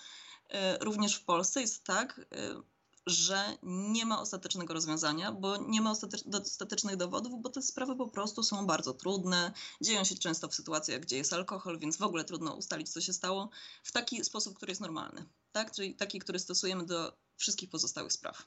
[0.50, 2.62] E, również w Polsce jest tak, e,
[3.08, 5.94] że nie ma ostatecznego rozwiązania, bo nie ma
[6.26, 9.54] dostatecznych dowodów, bo te sprawy po prostu są bardzo trudne.
[9.82, 13.14] Dzieją się często w sytuacjach, gdzie jest alkohol, więc w ogóle trudno ustalić, co się
[13.14, 13.50] stało
[13.84, 15.72] w taki sposób, który jest normalny, tak?
[15.72, 18.46] czyli taki, który stosujemy do wszystkich pozostałych spraw.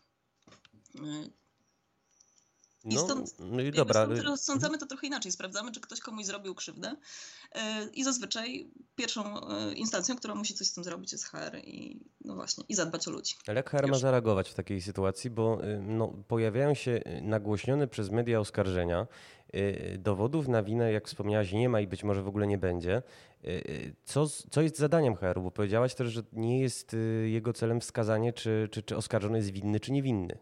[2.84, 4.04] I No, stąd, no i dobra.
[4.04, 5.32] stąd y, rozsądzamy to trochę inaczej.
[5.32, 6.96] Sprawdzamy, czy ktoś komuś zrobił krzywdę.
[7.54, 12.00] e, I zazwyczaj pierwszą e, instancją, która musi coś z tym zrobić, jest HR i
[12.24, 13.34] no właśnie, i zadbać o ludzi.
[13.46, 13.98] Ale jak HR ma Już.
[13.98, 19.06] zareagować w takiej sytuacji, bo y, no, pojawiają się y, nagłośnione przez media oskarżenia.
[19.54, 23.02] y, Dowodów na winę, jak wspomniałaś, nie ma i być może w ogóle nie będzie.
[23.44, 25.42] Y, y, Co, co jest zadaniem HR-u?
[25.42, 29.50] Bo powiedziałaś też, że nie jest y, jego celem wskazanie, czy, czy, czy oskarżony jest
[29.50, 30.38] winny, czy niewinny.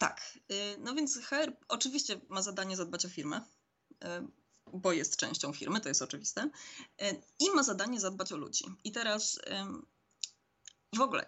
[0.00, 3.40] Tak, y, no więc HR oczywiście ma zadanie zadbać o firmę,
[3.90, 4.06] y,
[4.72, 6.50] bo jest częścią firmy, to jest oczywiste,
[7.02, 8.64] y, i ma zadanie zadbać o ludzi.
[8.84, 9.40] I teraz
[10.96, 11.26] w ogóle,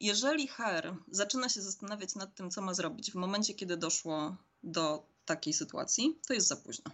[0.00, 5.06] jeżeli HR zaczyna się zastanawiać nad tym, co ma zrobić w momencie, kiedy doszło do
[5.24, 6.90] takiej sytuacji, to jest za późno.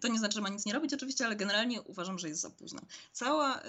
[0.00, 2.50] To nie znaczy, że ma nic nie robić oczywiście, ale generalnie uważam, że jest za
[2.50, 2.80] późno.
[3.12, 3.62] Cała,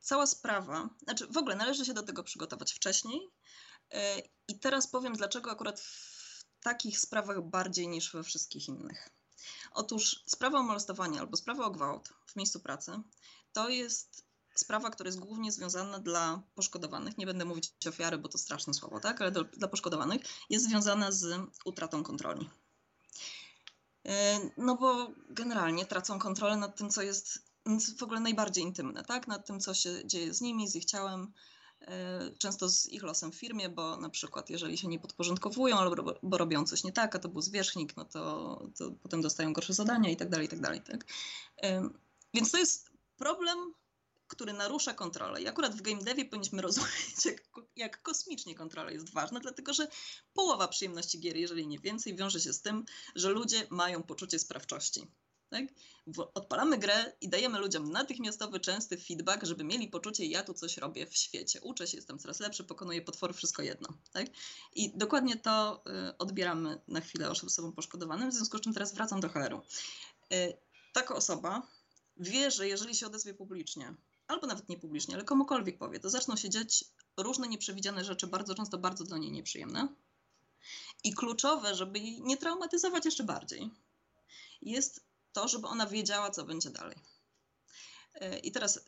[0.00, 3.30] cała sprawa, znaczy w ogóle należy się do tego przygotować wcześniej,
[4.48, 9.10] I teraz powiem, dlaczego akurat w takich sprawach bardziej niż we wszystkich innych.
[9.72, 12.92] Otóż sprawa o molestowanie albo sprawa o gwałt w miejscu pracy
[13.52, 14.24] to jest
[14.54, 17.18] sprawa, która jest głównie związana dla poszkodowanych.
[17.18, 19.20] Nie będę mówić ofiary, bo to straszne słowo, tak?
[19.20, 22.50] Ale do, dla poszkodowanych jest związana z utratą kontroli.
[24.06, 27.38] E, No bo generalnie tracą kontrolę nad tym, co jest
[27.98, 29.28] w ogóle najbardziej intymne, tak?
[29.28, 31.57] Nad tym, co się dzieje z nimi, z ich ciałem, e,
[32.38, 36.38] często z ich losem w firmie, bo na przykład jeżeli się nie podporządkowują albo bo
[36.38, 40.10] robią coś nie tak, a to był zwierzchnik, no to, to potem dostają gorsze zadania
[40.10, 40.80] i tak dalej, i tak dalej.
[40.80, 41.04] Tak?
[42.34, 43.74] Więc to jest problem,
[44.28, 45.42] który narusza kontrolę.
[45.42, 47.42] I akurat w game devie powinniśmy rozumieć, jak,
[47.76, 49.88] jak kosmicznie kontrola jest ważna, dlatego że
[50.32, 55.06] połowa przyjemności gier, jeżeli nie więcej, wiąże się z tym, że ludzie mają poczucie sprawczości.
[55.50, 55.64] Tak?
[56.34, 61.06] Odpalamy grę i dajemy ludziom natychmiastowy, częsty feedback, żeby mieli poczucie, ja tu coś robię
[61.06, 61.60] w świecie.
[61.60, 63.88] Uczę się, jestem coraz lepszy, pokonuję potwory, wszystko jedno.
[64.12, 64.26] Tak?
[64.74, 69.20] I dokładnie to y, odbieramy na chwilę osobom poszkodowanym, w związku z czym teraz wracam
[69.20, 69.60] do HR-u.
[70.34, 70.56] Y,
[70.92, 71.62] taka osoba
[72.16, 73.94] wie, że jeżeli się odezwie publicznie,
[74.26, 76.84] albo nawet nie publicznie, ale komukolwiek powie, to zaczną się dziać
[77.16, 79.88] różne nieprzewidziane rzeczy, bardzo często bardzo dla niej nieprzyjemne.
[81.04, 83.70] I kluczowe, żeby jej nie traumatyzować jeszcze bardziej,
[84.62, 86.96] jest to, żeby ona wiedziała, co będzie dalej.
[88.14, 88.80] E, I teraz, e,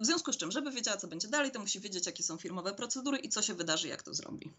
[0.00, 2.74] w związku z czym, żeby wiedziała, co będzie dalej, to musi wiedzieć, jakie są firmowe
[2.74, 4.52] procedury i co się wydarzy, jak to zrobi.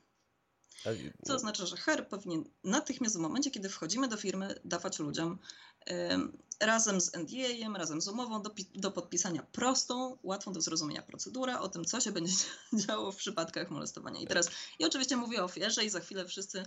[1.26, 5.40] Co oznacza, że HR powinien natychmiast w momencie, kiedy wchodzimy do firmy, dawać ludziom
[5.86, 11.60] em, razem z NDA-em, razem z umową do, do podpisania prostą, łatwą do zrozumienia procedurę
[11.60, 12.34] o tym, co się będzie
[12.88, 14.22] działo w przypadkach molestowania.
[14.22, 14.50] I teraz,
[14.80, 16.64] ja oczywiście mówię o ofierze i za chwilę wszyscy,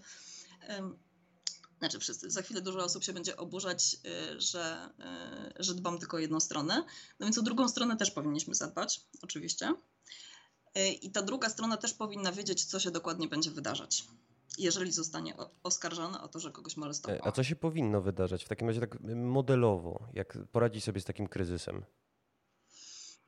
[1.78, 3.96] znaczy wszyscy, za chwilę dużo osób się będzie oburzać,
[4.34, 4.90] y, że,
[5.58, 6.84] y, że dbam tylko o jedną stronę.
[7.20, 9.74] No więc o drugą stronę też powinniśmy zadbać, oczywiście.
[10.78, 14.04] Y, I ta druga strona też powinna wiedzieć, co się dokładnie będzie wydarzać,
[14.58, 17.20] jeżeli zostanie oskarżona o to, że kogoś molestowała.
[17.24, 21.28] A co się powinno wydarzać w takim razie tak modelowo, jak poradzić sobie z takim
[21.28, 21.84] kryzysem?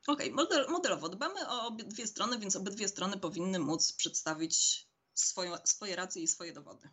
[0.06, 5.96] Okej, model, modelowo dbamy o obydwie strony, więc obydwie strony powinny móc przedstawić swoją, swoje
[5.96, 6.88] racje i swoje dowody.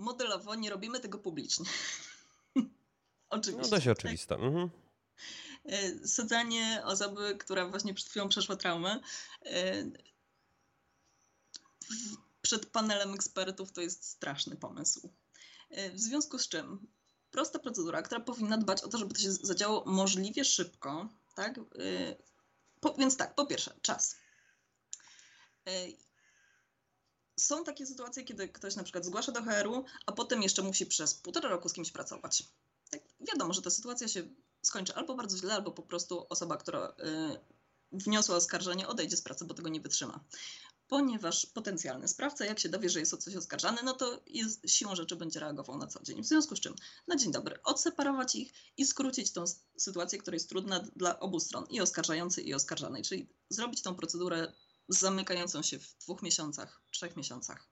[0.00, 1.66] Modelowo nie robimy tego publicznie.
[3.30, 3.62] Oczywiście.
[3.62, 3.98] No dość tak?
[3.98, 4.34] oczywiste.
[4.34, 4.70] Mhm.
[5.64, 9.00] E, Sadzanie osoby, która właśnie przed chwilą przeszła traumę,
[9.46, 9.84] e,
[12.42, 15.10] przed panelem ekspertów to jest straszny pomysł.
[15.70, 16.86] E, W związku z czym
[17.30, 21.60] prosta procedura, która powinna dbać o to, żeby to się zadziało możliwie szybko, tak?
[22.80, 24.16] Po, więc tak, po pierwsze, czas.
[27.40, 31.14] Są takie sytuacje, kiedy ktoś na przykład zgłasza do HR-u, a potem jeszcze musi przez
[31.14, 32.44] półtora roku z kimś pracować.
[32.90, 34.22] Tak, wiadomo, że ta sytuacja się
[34.62, 37.40] skończy albo bardzo źle, albo po prostu osoba, która y,
[37.92, 40.24] wniosła oskarżenie, odejdzie z pracy, bo tego nie wytrzyma.
[40.88, 44.94] Ponieważ potencjalny sprawca, jak się dowie, że jest o coś oskarżany, no to jest, siłą
[44.94, 46.22] rzeczy będzie reagował na co dzień.
[46.22, 46.74] W związku z czym,
[47.08, 49.44] na dzień dobry, odseparować ich i skrócić tą
[49.76, 53.02] sytuację, która jest trudna dla obu stron, i oskarżającej, i oskarżanej.
[53.02, 54.52] Czyli zrobić tą procedurę
[54.88, 57.68] zamykającą się w dwóch miesiącach, trzech miesiącach.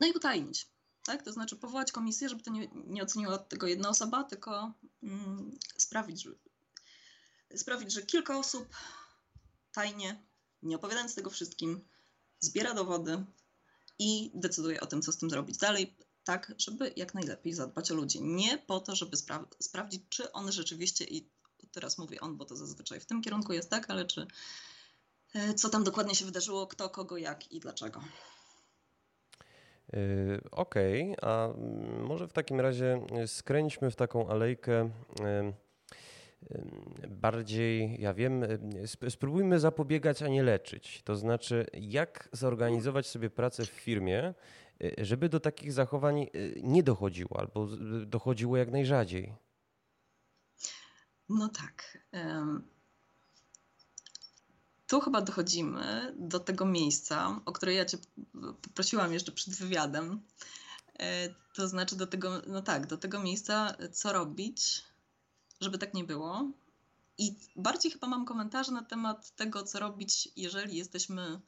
[0.00, 0.68] No i utajnić.
[1.04, 1.22] Tak?
[1.22, 6.22] To znaczy powołać komisję, żeby to nie, nie oceniła tego jedna osoba, tylko mm, sprawić,
[6.22, 6.30] że,
[7.56, 8.68] sprawić, że kilka osób
[9.72, 10.22] tajnie,
[10.62, 11.88] nie opowiadając tego wszystkim,
[12.40, 13.24] zbiera dowody
[13.98, 17.94] i decyduje o tym, co z tym zrobić dalej, tak, żeby jak najlepiej zadbać o
[17.94, 18.22] ludzi.
[18.22, 21.30] Nie po to, żeby spra- sprawdzić, czy on rzeczywiście, i
[21.72, 24.26] teraz mówię on, bo to zazwyczaj w tym kierunku jest tak, ale czy
[25.56, 28.00] co tam dokładnie się wydarzyło, kto, kogo, jak i dlaczego.
[30.50, 31.48] Okej, okay, a
[32.00, 34.90] może w takim razie skręćmy w taką alejkę
[37.08, 38.44] bardziej, ja wiem,
[39.08, 41.02] spróbujmy zapobiegać, a nie leczyć.
[41.02, 44.34] To znaczy, jak zorganizować sobie pracę w firmie,
[44.98, 46.26] żeby do takich zachowań
[46.62, 47.66] nie dochodziło albo
[48.06, 49.34] dochodziło jak najrzadziej.
[51.28, 51.98] No tak.
[54.90, 57.98] Tu chyba dochodzimy do tego miejsca, o które ja Cię
[58.62, 60.20] poprosiłam jeszcze przed wywiadem.
[60.98, 64.82] E, to znaczy do tego, no tak, do tego miejsca, co robić,
[65.60, 66.50] żeby tak nie było.
[67.18, 71.40] I bardziej chyba mam komentarze na temat tego, co robić, jeżeli jesteśmy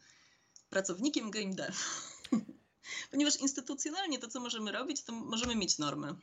[0.71, 1.77] pracownikiem game dev.
[3.11, 6.15] Ponieważ instytucjonalnie to, co możemy robić, to możemy mieć normy.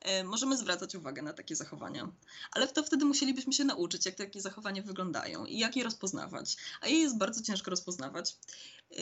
[0.00, 2.12] E, możemy zwracać uwagę na takie zachowania,
[2.52, 6.56] ale to wtedy musielibyśmy się nauczyć, jak takie zachowania wyglądają i jak je rozpoznawać.
[6.80, 8.36] A je jest bardzo ciężko rozpoznawać,
[8.90, 8.94] e,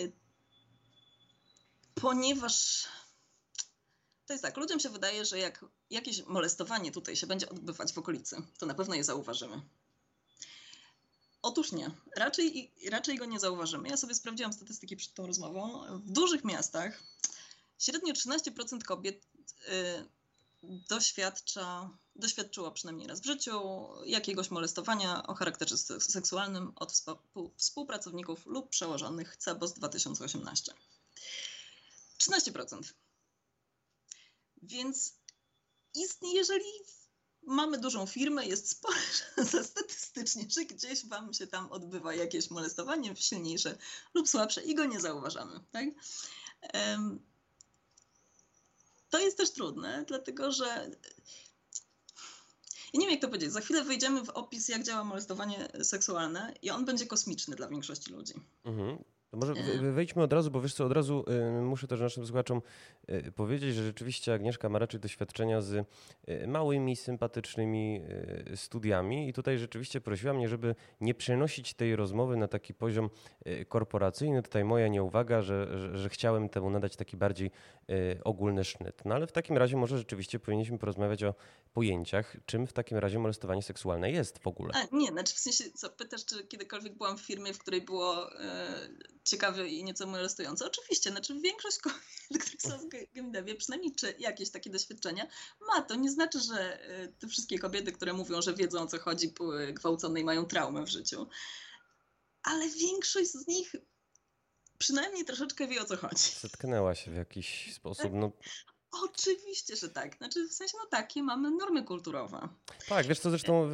[1.95, 2.85] ponieważ
[4.27, 7.99] to jest tak, ludziom się wydaje, że jak jakieś molestowanie tutaj się będzie odbywać w
[7.99, 9.61] okolicy, to na pewno je zauważymy.
[11.43, 13.89] Otóż nie, raczej, raczej go nie zauważymy.
[13.89, 15.85] Ja sobie sprawdziłam statystyki przed tą rozmową.
[15.99, 17.03] W dużych miastach
[17.79, 19.27] średnio 13% kobiet
[19.69, 20.09] y,
[20.89, 27.05] doświadcza, doświadczyło przynajmniej raz w życiu jakiegoś molestowania o charakterze seksualnym od
[27.57, 30.75] współpracowników lub przełożonych CEBOS 2018.
[32.19, 32.93] 13%.
[34.63, 35.15] Więc
[35.95, 36.71] istnieje, jeżeli
[37.47, 38.99] mamy dużą firmę, jest spora
[39.37, 43.79] szansa statystycznie, że gdzieś wam się tam odbywa jakieś molestowanie silniejsze
[44.15, 45.61] lub słabsze i go nie zauważamy.
[45.73, 45.85] Tak?
[49.15, 50.91] To jest też trudne, dlatego że
[52.93, 53.53] ja nie wiem, jak to powiedzieć.
[53.53, 58.13] Za chwilę wejdziemy w opis, jak działa molestowanie seksualne, i on będzie kosmiczny dla większości
[58.13, 58.35] ludzi.
[58.65, 59.05] Mhm.
[59.35, 59.55] To może
[59.93, 61.25] wejdźmy od razu, bo wiesz co, od razu
[61.59, 62.63] y, muszę też naszym słuchaczom
[63.11, 65.73] y, powiedzieć, że rzeczywiście Agnieszka ma raczej doświadczenia z
[66.29, 68.01] y, małymi, sympatycznymi
[68.57, 73.11] studiami i tutaj rzeczywiście prosiła mnie, żeby nie przenosić tej rozmowy na taki poziom
[73.69, 74.43] korporacyjny.
[74.43, 77.51] Tutaj moja nieuwaga, że, że, że chciałem temu nadać taki bardziej
[78.25, 79.03] ogólny sznyt.
[79.05, 81.35] No ale w takim razie może rzeczywiście powinniśmy porozmawiać o
[81.73, 84.73] pojęciach, czym w takim razie molestowanie seksualne jest w ogóle.
[84.75, 88.31] A, nie, znaczy w sensie, co pytasz, czy kiedykolwiek byłam w firmie, w której było
[89.25, 90.67] ciekawe i nieco molestujące.
[90.67, 95.27] Oczywiście, znaczy większość kobiet, które są w game przynajmniej czy jakieś takie doświadczenia,
[95.61, 95.83] ma.
[95.83, 99.35] To nie znaczy, że y, te wszystkie kobiety, które mówią, że wiedzą o co chodzi,
[99.73, 101.29] gwałcone i mają traumę w życiu.
[102.43, 103.75] Ale większość z nich
[104.79, 106.31] przynajmniej troszeczkę wie o co chodzi.
[106.41, 108.11] Zetknęła się w jakiś sposób.
[108.13, 108.33] No,
[109.05, 110.17] Oczywiście, że tak.
[110.17, 112.49] Znaczy, w sensie, no takie mamy normy kulturowe.
[112.89, 113.71] Tak, wiesz co, zresztą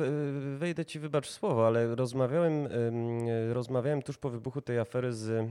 [0.58, 2.68] wejdę ci wybacz słowo, ale rozmawiałem,
[3.52, 5.48] rozmawiałem tuż po wybuchu tej afery z e,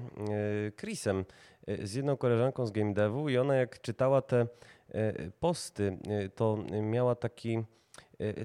[0.80, 1.26] Chrisem,
[1.68, 4.48] e, z jedną koleżanką z game devu i ona jak czytała te
[4.90, 5.98] e, posty,
[6.36, 7.64] to miała taki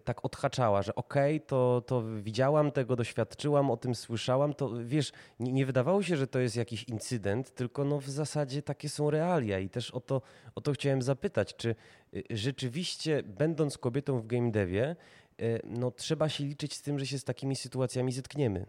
[0.05, 5.13] tak odhaczała, że okej, okay, to, to widziałam tego, doświadczyłam, o tym słyszałam, to wiesz,
[5.41, 9.11] nie, nie, wydawało się, że to jest jakiś incydent, tylko no w zasadzie takie są
[9.11, 10.23] realia i też o to,
[10.55, 11.75] o to chciałem zapytać, czy
[12.15, 14.97] y, rzeczywiście będąc kobietą w game devie,
[15.41, 18.67] y, no trzeba się liczyć z tym, że się z takimi sytuacjami zetkniemy?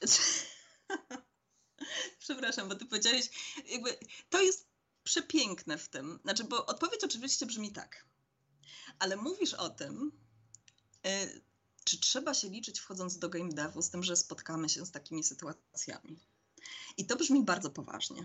[2.18, 3.30] Przepraszam, bo ty powiedziałeś,
[3.72, 3.90] jakby
[4.28, 4.69] to jest
[5.04, 6.18] przepiękne w tym.
[6.22, 8.04] Znaczy, bo odpowiedź oczywiście brzmi tak.
[8.98, 10.12] Ale mówisz o tym,
[11.06, 11.42] y,
[11.84, 15.24] czy trzeba się liczyć wchodząc do game devu z tym, że spotkamy się z takimi
[15.24, 16.20] sytuacjami.
[16.96, 18.24] I to brzmi bardzo poważnie.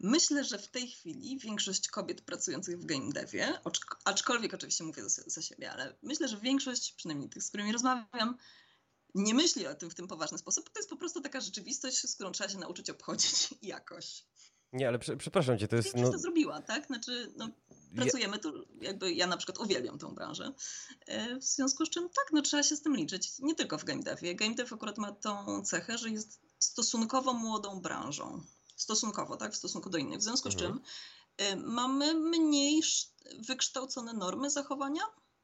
[0.00, 3.60] Myślę, że w tej chwili większość kobiet pracujących w game devie,
[4.04, 8.38] aczkolwiek oczywiście mówię za, siebie, ale myślę, że większość, przynajmniej tych, z którymi rozmawiam,
[9.14, 10.70] nie myśli o tym w tym poważny sposób.
[10.70, 14.24] To jest po prostu taka rzeczywistość, z którą trzeba się nauczyć obchodzić jakoś.
[14.72, 15.96] Nie, ale prze, przepraszam cię, to jest...
[15.96, 16.12] No...
[16.12, 16.86] to zrobiła, tak?
[16.86, 17.48] Znaczy, no,
[17.96, 20.52] pracujemy tu, jakby ja na przykład uwielbiam tą branżę,
[21.06, 23.84] e, w związku z czym tak, no trzeba się z tym liczyć, nie tylko w
[23.84, 24.34] game devie.
[24.34, 28.42] Game dev akurat ma tą cechę, że jest stosunkowo młodą branżą,
[28.76, 30.72] stosunkowo, tak, w stosunku do innych, w związku z mhm.
[30.72, 30.82] czym
[31.46, 32.82] y, mamy mniej
[33.38, 35.02] wykształcone normy zachowania,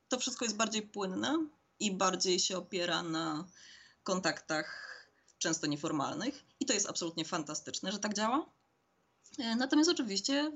[0.08, 1.46] to wszystko jest bardziej płynne
[1.80, 3.48] i bardziej się opiera na
[4.02, 4.88] kontaktach
[5.38, 8.57] często nieformalnych i to jest absolutnie fantastyczne, że tak działa.
[9.38, 10.52] E, natomiast oczywiście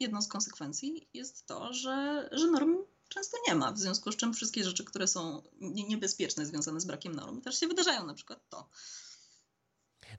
[0.00, 2.76] jedną z konsekwencji jest to, że, że norm
[3.08, 7.14] często nie ma, w związku z czym wszystkie rzeczy, które są niebezpieczne związane z brakiem
[7.14, 8.68] norm, też się wydarzają, na przykład to.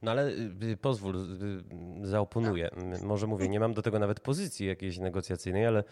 [0.02, 2.70] No ale y, y, pozwól, y, zaoponuję.
[2.70, 3.02] Tak.
[3.02, 5.84] Może mówię, nie mam do tego nawet pozycji jakiejś negocjacyjnej, ale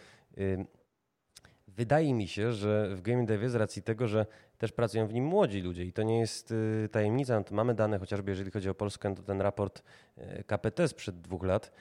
[1.68, 4.26] wydaje mi się, że w game devie z racji tego, że
[4.58, 7.40] też pracują w nim młodzi ludzie i to nie jest y, tajemnica.
[7.40, 9.84] No mamy dane, chociażby jeżeli chodzi o Polskę, to ten raport
[10.18, 11.72] y, KPT sprzed dwóch lat.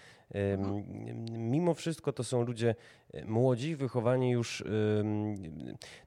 [1.30, 2.74] Mimo wszystko to są ludzie
[3.14, 4.64] y, młodzi, wychowani już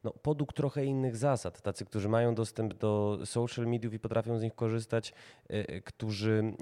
[0.03, 1.61] no, podług trochę innych zasad.
[1.61, 5.13] Tacy, którzy mają dostęp do social mediów i potrafią z nich korzystać,
[5.83, 6.53] którzy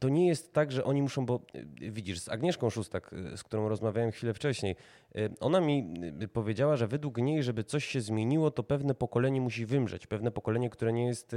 [0.00, 1.40] to nie jest tak, że oni muszą, bo
[1.82, 4.76] y, widzisz, z Agnieszką Szustak, y, z którą rozmawiałem chwilę wcześniej,
[5.16, 5.94] y, ona mi
[6.32, 10.06] powiedziała, że według niej, żeby coś się zmieniło, to pewne pokolenie musi wymrzeć.
[10.06, 11.36] Pewne pokolenie, które nie jest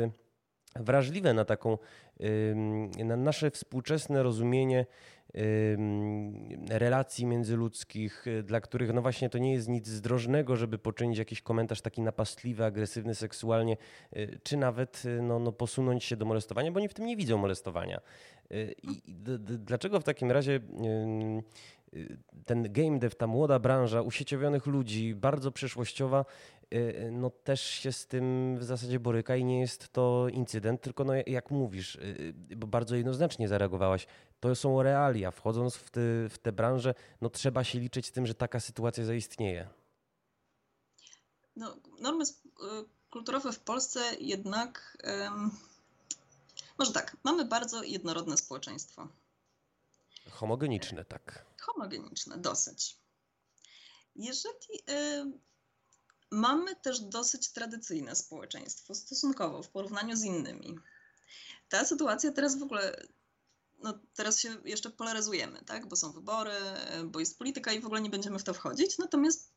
[0.75, 1.77] wrażliwe na taką,
[3.05, 4.85] na nasze współczesne rozumienie
[6.69, 11.41] relacji międzyludzkich, y, dla których no właśnie to nie jest nic zdrożnego, żeby poczynić jakiś
[11.41, 13.77] komentarz taki napastliwy, agresywny seksualnie,
[14.17, 17.17] y, czy nawet y, no, no posunąć się do molestowania, bo oni w tym nie
[17.17, 18.01] widzą molestowania.
[18.83, 19.01] I
[19.39, 20.59] dlaczego w takim razie
[22.45, 26.25] ten game dev, ta młoda branża usieciowionych ludzi, bardzo przyszłościowa,
[27.11, 31.13] no też się z tym w zasadzie boryka i nie jest to incydent, tylko no
[31.27, 31.97] jak mówisz,
[32.57, 34.07] bo bardzo jednoznacznie zareagowałaś,
[34.39, 35.31] to są realia.
[35.31, 39.05] Wchodząc w, te, w tę branżę, no trzeba się liczyć z tym, że taka sytuacja
[39.05, 39.69] zaistnieje.
[41.55, 42.27] No, normy y,
[43.09, 44.97] kulturowe w Polsce jednak.
[45.03, 45.51] Um,
[46.77, 49.07] może tak, mamy bardzo jednorodne społeczeństwo.
[50.31, 51.45] Homogeniczne, tak.
[51.61, 52.97] Homogeniczne, dosyć.
[54.15, 55.31] Jeżeli y,
[56.31, 60.79] mamy też dosyć tradycyjne społeczeństwo stosunkowo w porównaniu z innymi,
[61.69, 63.07] ta sytuacja teraz w ogóle
[63.83, 65.87] no teraz się jeszcze polaryzujemy, tak?
[65.87, 66.51] bo są wybory,
[67.05, 68.97] bo jest polityka i w ogóle nie będziemy w to wchodzić.
[68.97, 69.53] Natomiast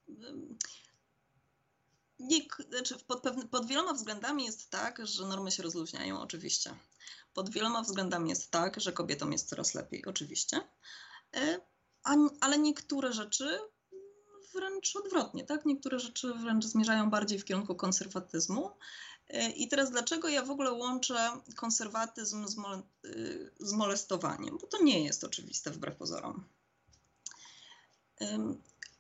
[2.23, 6.75] nie, znaczy pod, pewne, pod wieloma względami jest tak, że normy się rozluźniają, oczywiście.
[7.35, 10.61] Pod wieloma względami jest tak, że kobietom jest coraz lepiej, oczywiście.
[11.37, 11.61] E,
[12.05, 13.59] a, ale niektóre rzeczy
[14.55, 15.66] wręcz odwrotnie, tak?
[15.66, 18.70] Niektóre rzeczy wręcz zmierzają bardziej w kierunku konserwatyzmu.
[19.29, 22.57] E, I teraz dlaczego ja w ogóle łączę konserwatyzm z,
[23.05, 24.59] y, molestowaniem?
[24.59, 26.45] Bo to nie jest oczywiste wbrew pozorom.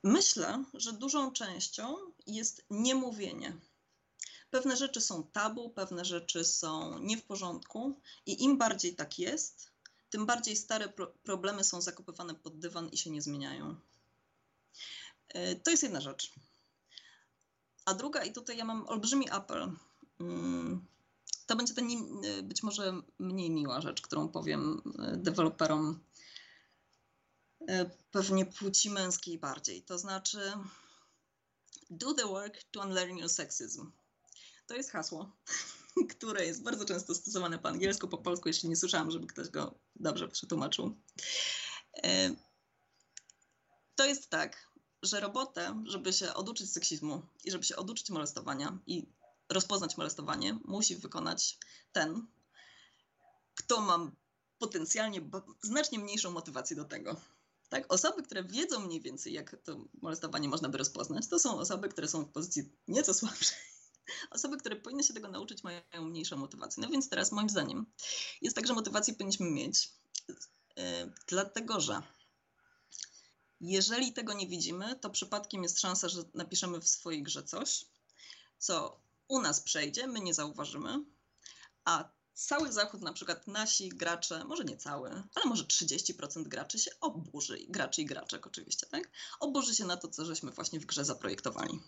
[0.02, 1.96] Myślę, że dużą częścią
[2.26, 3.56] jest niemówienie.
[4.50, 9.70] Pewne rzeczy są tabu, pewne rzeczy są nie w porządku, i im bardziej tak jest,
[10.10, 13.76] tym bardziej stare pro problemy są zakopywane pod dywan i się nie zmieniają.
[15.28, 16.32] E, to jest jedna rzecz.
[17.84, 19.72] A druga, i tutaj ja mam olbrzymi apel
[21.46, 21.82] to będzie to
[22.42, 26.00] być może mniej miła rzecz, którą powiem e, deweloperom
[27.68, 29.82] e, pewnie płci męskiej bardziej.
[29.82, 30.52] To znaczy
[31.90, 33.92] do the work to unlearn your sexism.
[34.66, 35.36] To jest hasło,
[36.16, 39.74] które jest bardzo często stosowane po angielsku, po polsku, jeśli nie słyszałam, żeby ktoś go
[39.96, 40.96] dobrze przetłumaczył.
[43.94, 49.06] To jest tak, że robotę, żeby się oduczyć seksizmu i żeby się oduczyć molestowania i
[49.52, 51.58] rozpoznać molestowanie, musi wykonać
[51.92, 52.26] ten,
[53.54, 54.12] kto ma
[54.58, 55.30] potencjalnie
[55.62, 57.20] znacznie mniejszą motywację do tego.
[57.68, 57.92] Tak?
[57.92, 62.08] Osoby, które wiedzą mniej więcej, jak to molestowanie można by rozpoznać, to są osoby, które
[62.08, 63.58] są w pozycji nieco słabszej.
[64.30, 66.82] Osoby, które powinny się tego nauczyć, mają mniejszą motywację.
[66.82, 67.86] No więc teraz, moim zdaniem,
[68.42, 69.90] jest tak, że motywację powinniśmy mieć,
[70.28, 70.84] yy,
[71.26, 72.02] dlatego że
[73.60, 77.84] jeżeli tego nie widzimy, to przypadkiem jest szansa, że napiszemy w swojej grze coś,
[78.58, 79.00] co
[79.32, 81.04] u nas przejdzie, my nie zauważymy,
[81.84, 86.90] a cały zachód, na przykład nasi gracze, może nie cały, ale może 30% graczy się
[87.00, 89.10] oburzy, graczy i graczek oczywiście, tak?
[89.40, 91.80] Oburzy się na to, co żeśmy właśnie w grze zaprojektowali.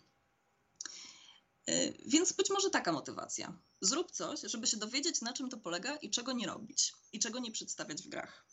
[1.71, 3.59] Y, więc być może taka motywacja.
[3.81, 7.39] Zrób coś, żeby się dowiedzieć, na czym to polega i czego nie robić, i czego
[7.39, 8.45] nie przedstawiać w grach.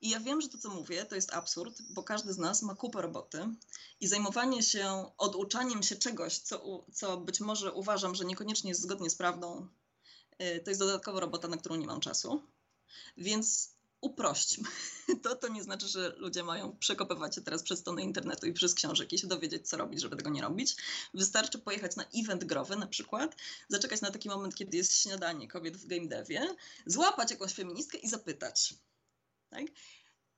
[0.00, 2.74] I ja wiem, że to, co mówię, to jest absurd, bo każdy z nas ma
[2.74, 3.46] kupę roboty
[4.00, 9.10] i zajmowanie się oduczaniem się czegoś, co, co być może uważam, że niekoniecznie jest zgodnie
[9.10, 9.68] z prawdą,
[10.42, 12.42] y, to jest dodatkowa robota, na którą nie mam czasu.
[13.16, 14.68] Więc uprośćmy.
[15.22, 18.74] To, to nie znaczy, że ludzie mają przekopywać się teraz przez strony internetu i przez
[18.74, 20.76] książek i się dowiedzieć, co robić, żeby tego nie robić.
[21.14, 23.36] Wystarczy pojechać na event growy na przykład,
[23.68, 26.54] zaczekać na taki moment, kiedy jest śniadanie kobiet w game devie,
[26.86, 28.74] złapać jakąś feministkę i zapytać,
[29.50, 29.62] tak?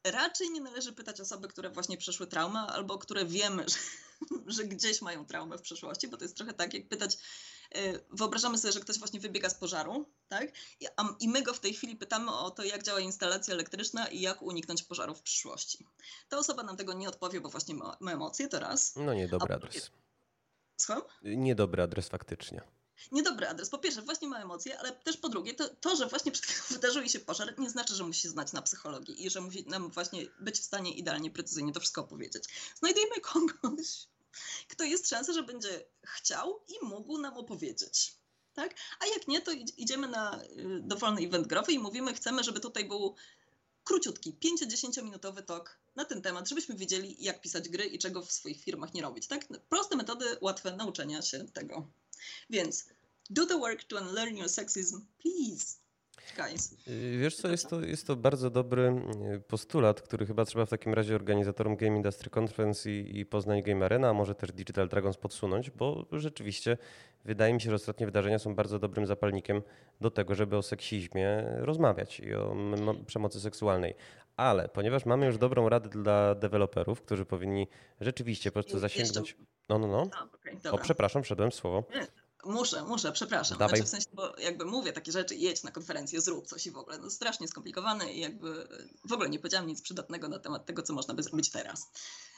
[0.04, 3.78] Raczej nie należy pytać osoby, które właśnie przeszły traumę, albo które wiemy, że,
[4.46, 7.18] że gdzieś mają traumę w przeszłości, bo to jest trochę tak, jak pytać,
[7.76, 10.52] y, wyobrażamy sobie, że ktoś właśnie wybiega z pożaru, tak?
[10.80, 10.86] I,
[11.20, 14.42] I, my go w tej chwili pytamy o to, jak działa instalacja elektryczna i jak
[14.42, 15.86] uniknąć pożaru w przyszłości.
[16.28, 18.96] Ta osoba nam tego nie odpowie, bo właśnie ma, ma emocje, to raz.
[18.96, 19.90] No niedobry adres.
[20.76, 21.02] Słucham?
[21.22, 22.62] Niedobry adres faktycznie
[23.12, 23.70] niedobry adres.
[23.70, 26.64] Po pierwsze, właśnie ma emocje, ale też po drugie, to, to że właśnie przed chwilą
[26.80, 30.26] wydarzył się pożar, nie znaczy, że musi znać na psychologii i że musi nam właśnie
[30.40, 32.44] być w stanie idealnie, precyzyjnie to wszystko opowiedzieć.
[32.78, 34.06] Znajdujmy kogoś,
[34.68, 38.14] kto to jest szansa, że będzie chciał i mógł nam opowiedzieć.
[38.54, 38.74] Tak?
[39.00, 42.84] A jak nie, to idziemy na y, dowolny event growy i mówimy, chcemy, żeby tutaj
[42.84, 43.14] był
[43.84, 48.32] króciutki, 5-10 minutowy tok na ten temat, żebyśmy wiedzieli, jak pisać gry i czego w
[48.32, 49.26] swoich firmach nie robić.
[49.26, 49.46] Tak?
[49.68, 51.86] Proste metody, łatwe nauczenia się tego.
[52.50, 52.88] Więc
[53.30, 55.80] do the work to unlearn your sexism, please.
[56.36, 56.72] Guys.
[56.88, 59.02] Y, wiesz co, jest to, jest to bardzo dobry
[59.36, 63.62] y, postulat, który chyba trzeba w takim razie organizatorom Game Industry Conference i, i Poznań
[63.62, 66.78] Game Arena, a może też Digital Dragons podsunąć, bo rzeczywiście
[67.24, 69.62] wydaje mi się, że ostatnie wydarzenia są bardzo dobrym zapalnikiem
[70.00, 72.56] do tego, żeby o seksizmie rozmawiać i o
[73.06, 73.94] przemocy seksualnej.
[74.40, 77.68] Ale ponieważ mamy już dobrą radę dla deweloperów, którzy powinni
[78.00, 79.36] rzeczywiście po prostu zasięgnąć.
[79.68, 80.10] No, no, no.
[80.12, 81.84] A, okay, o, przepraszam, wszedłem w słowo.
[82.44, 83.58] Muszę, muszę, przepraszam.
[83.58, 83.76] Dawaj.
[83.76, 86.76] Znaczy w sensie, bo jakby mówię takie rzeczy, jedź na konferencję, zrób coś i w
[86.76, 86.98] ogóle.
[86.98, 88.68] No strasznie skomplikowane i jakby
[89.08, 91.90] w ogóle nie powiedziałam nic przydatnego na temat tego, co można by zrobić teraz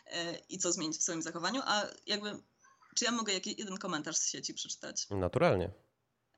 [0.07, 2.30] e, i co zmienić w swoim zachowaniu, a jakby
[2.94, 5.07] czy ja mogę jakiś jeden komentarz z sieci przeczytać?
[5.11, 5.70] Naturalnie.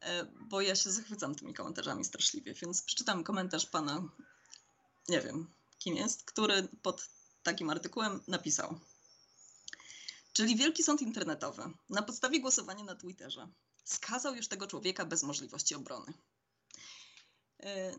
[0.01, 4.09] E, bo ja się zachwycam tymi komentarzami straszliwie, więc przeczytam komentarz pana,
[5.09, 7.09] nie wiem kim jest, który pod
[7.43, 8.81] takim artykułem napisał.
[10.33, 13.49] Czyli Wielki Sąd Internetowy na podstawie głosowania na Twitterze
[13.85, 16.13] skazał już tego człowieka bez możliwości obrony.
[17.63, 17.95] E,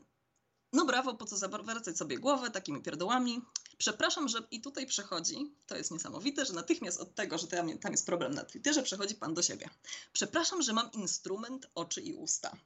[0.74, 3.41] no brawo, po co zawracać sobie głowę takimi pierdołami.
[3.78, 7.91] Przepraszam, że i tutaj przechodzi, to jest niesamowite, że natychmiast od tego, że tam, tam
[7.91, 9.70] jest problem na Twitterze, przechodzi pan do siebie.
[10.14, 12.58] Przepraszam, że mam instrument oczy i usta.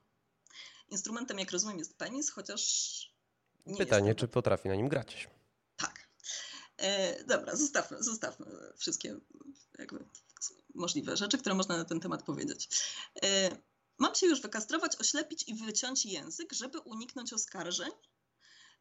[0.89, 3.18] Instrumentem, jak rozumiem, jest penis, chociaż.
[3.77, 5.29] Pytanie, czy potrafi na nim grać.
[5.77, 6.09] Tak.
[6.77, 8.45] E, dobra, zostawmy, zostawmy
[8.77, 9.19] wszystkie
[9.79, 10.05] jakby
[10.75, 12.69] możliwe rzeczy, które można na ten temat powiedzieć.
[13.23, 13.49] E,
[13.97, 17.91] mam się już wykastrować, oślepić i wyciąć język, żeby uniknąć oskarżeń,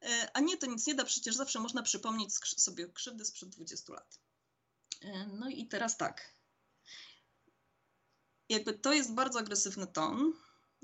[0.03, 3.93] e, a nie, to nic nie da, przecież zawsze można przypomnieć sobie krzywdy sprzed 20
[3.93, 4.19] lat.
[5.03, 6.35] E, no i teraz tak.
[8.49, 10.33] Jakby to jest bardzo agresywny ton,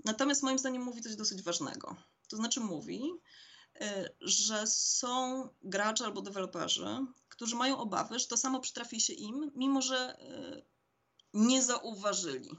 [0.04, 1.96] natomiast moim zdaniem mówi coś dosyć ważnego.
[2.28, 3.12] To znaczy mówi,
[4.20, 6.86] że są gracze albo deweloperzy,
[7.28, 10.18] którzy mają obawy, że to samo przytrafi się im, mimo że
[11.34, 12.50] nie zauważyli.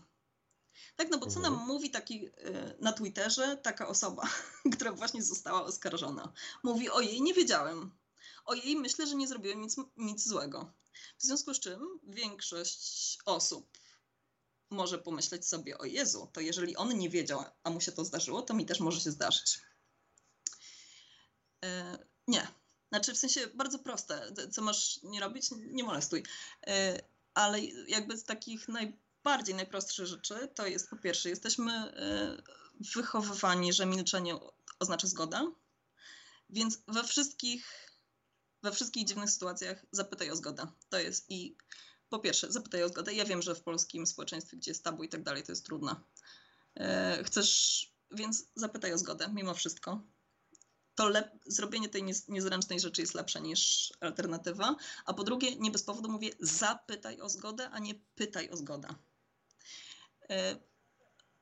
[0.95, 1.67] Tak, no bo co nam mhm.
[1.67, 2.31] mówi taki e,
[2.79, 4.29] na Twitterze taka osoba,
[4.73, 6.33] która właśnie została oskarżona?
[6.63, 7.91] Mówi, ojej, nie wiedziałem.
[8.45, 10.73] Ojej, myślę, że nie zrobiłem nic, nic złego.
[11.17, 13.77] W związku z czym większość osób
[14.69, 18.41] może pomyśleć sobie, o Jezu, to jeżeli on nie wiedział, a mu się to zdarzyło,
[18.41, 19.59] to mi też może się zdarzyć.
[21.65, 21.97] E,
[22.27, 22.47] nie.
[22.89, 24.33] Znaczy, w sensie bardzo proste.
[24.51, 25.49] Co masz nie robić?
[25.51, 26.23] Nie molestuj.
[26.67, 26.99] E,
[27.33, 32.37] ale jakby z takich najbardziej najprostszych rzeczy to jest po pierwsze, jesteśmy e,
[32.95, 34.35] wychowywani, że milczenie
[34.79, 35.51] oznacza zgodę,
[36.49, 37.91] więc we wszystkich,
[38.63, 40.67] we wszystkich dziwnych sytuacjach zapytaj o zgodę.
[40.89, 41.57] To jest i
[42.09, 43.13] po pierwsze, zapytaj o zgodę.
[43.13, 45.95] Ja wiem, że w polskim społeczeństwie, gdzie jest tabu i tak dalej, to jest trudne.
[47.23, 50.01] Chcesz, więc zapytaj o zgodę, mimo wszystko
[50.95, 51.09] to
[51.45, 54.75] zrobienie tej niezręcznej rzeczy jest lepsze niż alternatywa.
[55.05, 58.87] A po drugie, nie bez powodu mówię, zapytaj o zgodę, a nie pytaj o zgodę.
[60.29, 60.55] E,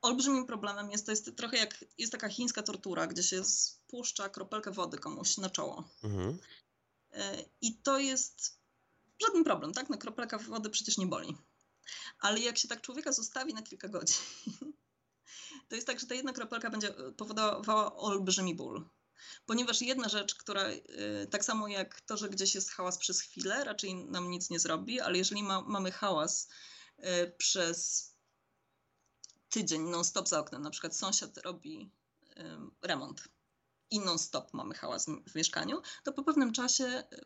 [0.02, 4.70] olbrzymim problemem jest, to jest trochę jak, jest taka chińska tortura, gdzie się spuszcza kropelkę
[4.70, 5.88] wody komuś na czoło.
[6.02, 6.38] Mhm.
[7.12, 8.58] E, I to jest
[9.22, 9.90] żaden problem, tak?
[9.90, 11.36] No kropelka wody przecież nie boli.
[12.20, 14.16] Ale jak się tak człowieka zostawi na kilka godzin,
[15.68, 18.88] to jest tak, że ta jedna kropelka będzie powodowała olbrzymi ból.
[19.46, 20.82] Ponieważ jedna rzecz, która y,
[21.30, 25.00] tak samo jak to, że gdzieś jest hałas przez chwilę, raczej nam nic nie zrobi,
[25.00, 26.48] ale jeżeli ma, mamy hałas
[26.98, 28.10] y, przez
[29.48, 31.90] tydzień non-stop za oknem, na przykład sąsiad robi
[32.82, 33.28] remont
[33.90, 37.24] i non-stop mamy hałas w mieszkaniu, to po pewnym czasie y,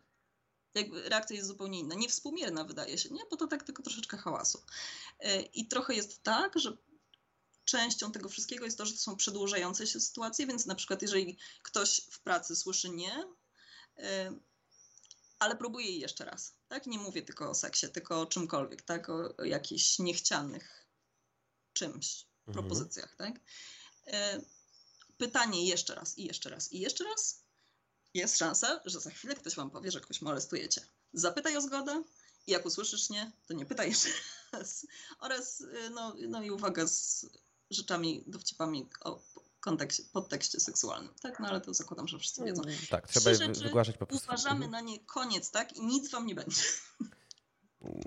[0.74, 1.94] jakby reakcja jest zupełnie inna.
[1.94, 3.22] Niewspółmierna wydaje się, nie?
[3.30, 4.62] Bo to tak tylko troszeczkę hałasu.
[5.54, 6.76] I trochę jest tak, że
[7.68, 11.38] częścią tego wszystkiego jest to, że to są przedłużające się sytuacje, więc na przykład jeżeli
[11.62, 13.24] ktoś w pracy słyszy nie,
[13.98, 14.02] y,
[15.38, 16.86] ale próbuje jeszcze raz, tak?
[16.86, 19.10] Nie mówię tylko o seksie, tylko o czymkolwiek, tak?
[19.10, 20.86] O, o jakichś niechcianych
[21.72, 22.52] czymś, mhm.
[22.52, 23.36] propozycjach, tak?
[23.36, 24.12] Y,
[25.18, 27.42] pytanie jeszcze raz i jeszcze raz i jeszcze raz.
[28.14, 30.80] Jest szansa, że za chwilę ktoś wam powie, że kogoś molestujecie.
[31.12, 32.02] Zapytaj o zgodę
[32.46, 34.08] i jak usłyszysz nie, to nie pytaj jeszcze
[34.52, 34.86] raz.
[35.18, 37.26] Oraz, y, no, no i uwaga z
[37.70, 39.20] rzeczami, dowcipami o
[39.60, 41.40] kontekście, podtekście seksualnym, tak?
[41.40, 42.62] No ale to zakładam, że wszyscy wiedzą.
[42.62, 44.26] Mm, tak, trzeba je wygłaszać po prostu.
[44.26, 44.70] Uważamy mhm.
[44.70, 45.76] na nie koniec, tak?
[45.76, 46.62] I nic wam nie będzie.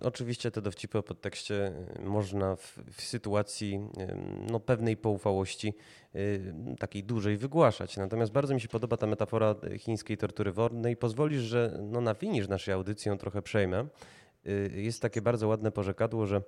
[0.02, 4.18] Oczywiście te dowcipy o podtekście y, można w, w, sytuacji y,
[4.52, 5.74] no, pewnej poufałości
[6.16, 7.98] y, takiej dużej wygłaszać.
[7.98, 10.98] Natomiast bardzo mi się podoba ta metafora chińskiej tortury wodnej.
[10.98, 13.88] Pozwolisz, że no, nawinisz naszej audycją trochę przejmę
[14.76, 16.42] jest takie bardzo ładne porzekadło, że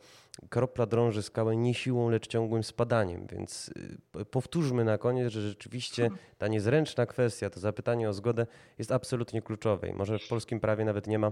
[0.50, 3.28] kropla drąży skałę nie siłą, lecz ciągłym spadaniem.
[3.32, 3.72] Więc
[4.22, 8.48] y, powtórzmy na koniec, że rzeczywiście ta niezręczna kwestia, to zapytanie o zgodę
[8.78, 9.90] jest absolutnie kluczowe.
[9.90, 11.32] I może w polskim prawie nawet nie ma,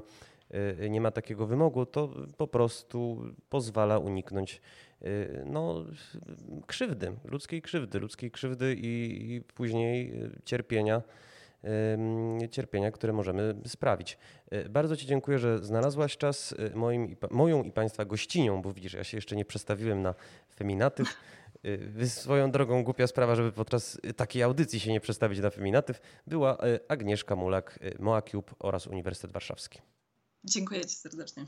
[0.83, 4.61] y, nie ma takiego wymogu, to po prostu pozwala uniknąć
[5.45, 5.85] no,
[6.67, 10.13] krzywdy, ludzkiej krzywdy, ludzkiej krzywdy i, i później
[10.45, 11.01] cierpienia
[12.51, 14.17] cierpienia, które możemy sprawić.
[14.51, 18.93] E, bardzo Ci dziękuję, że znalazłaś czas e, moim, moją i Państwa gościnią, bo widzisz,
[18.93, 20.15] ja się jeszcze nie przestawiłem na
[20.55, 21.07] feminatyw.
[21.99, 26.57] E, swoją drogą głupia sprawa, żeby podczas takiej audycji się nie przestawić na feminatyw, była
[26.87, 29.79] Agnieszka Mulak, Moa Cube oraz Uniwersytet Warszawski.
[30.43, 31.45] Dziękuję Ci serdecznie.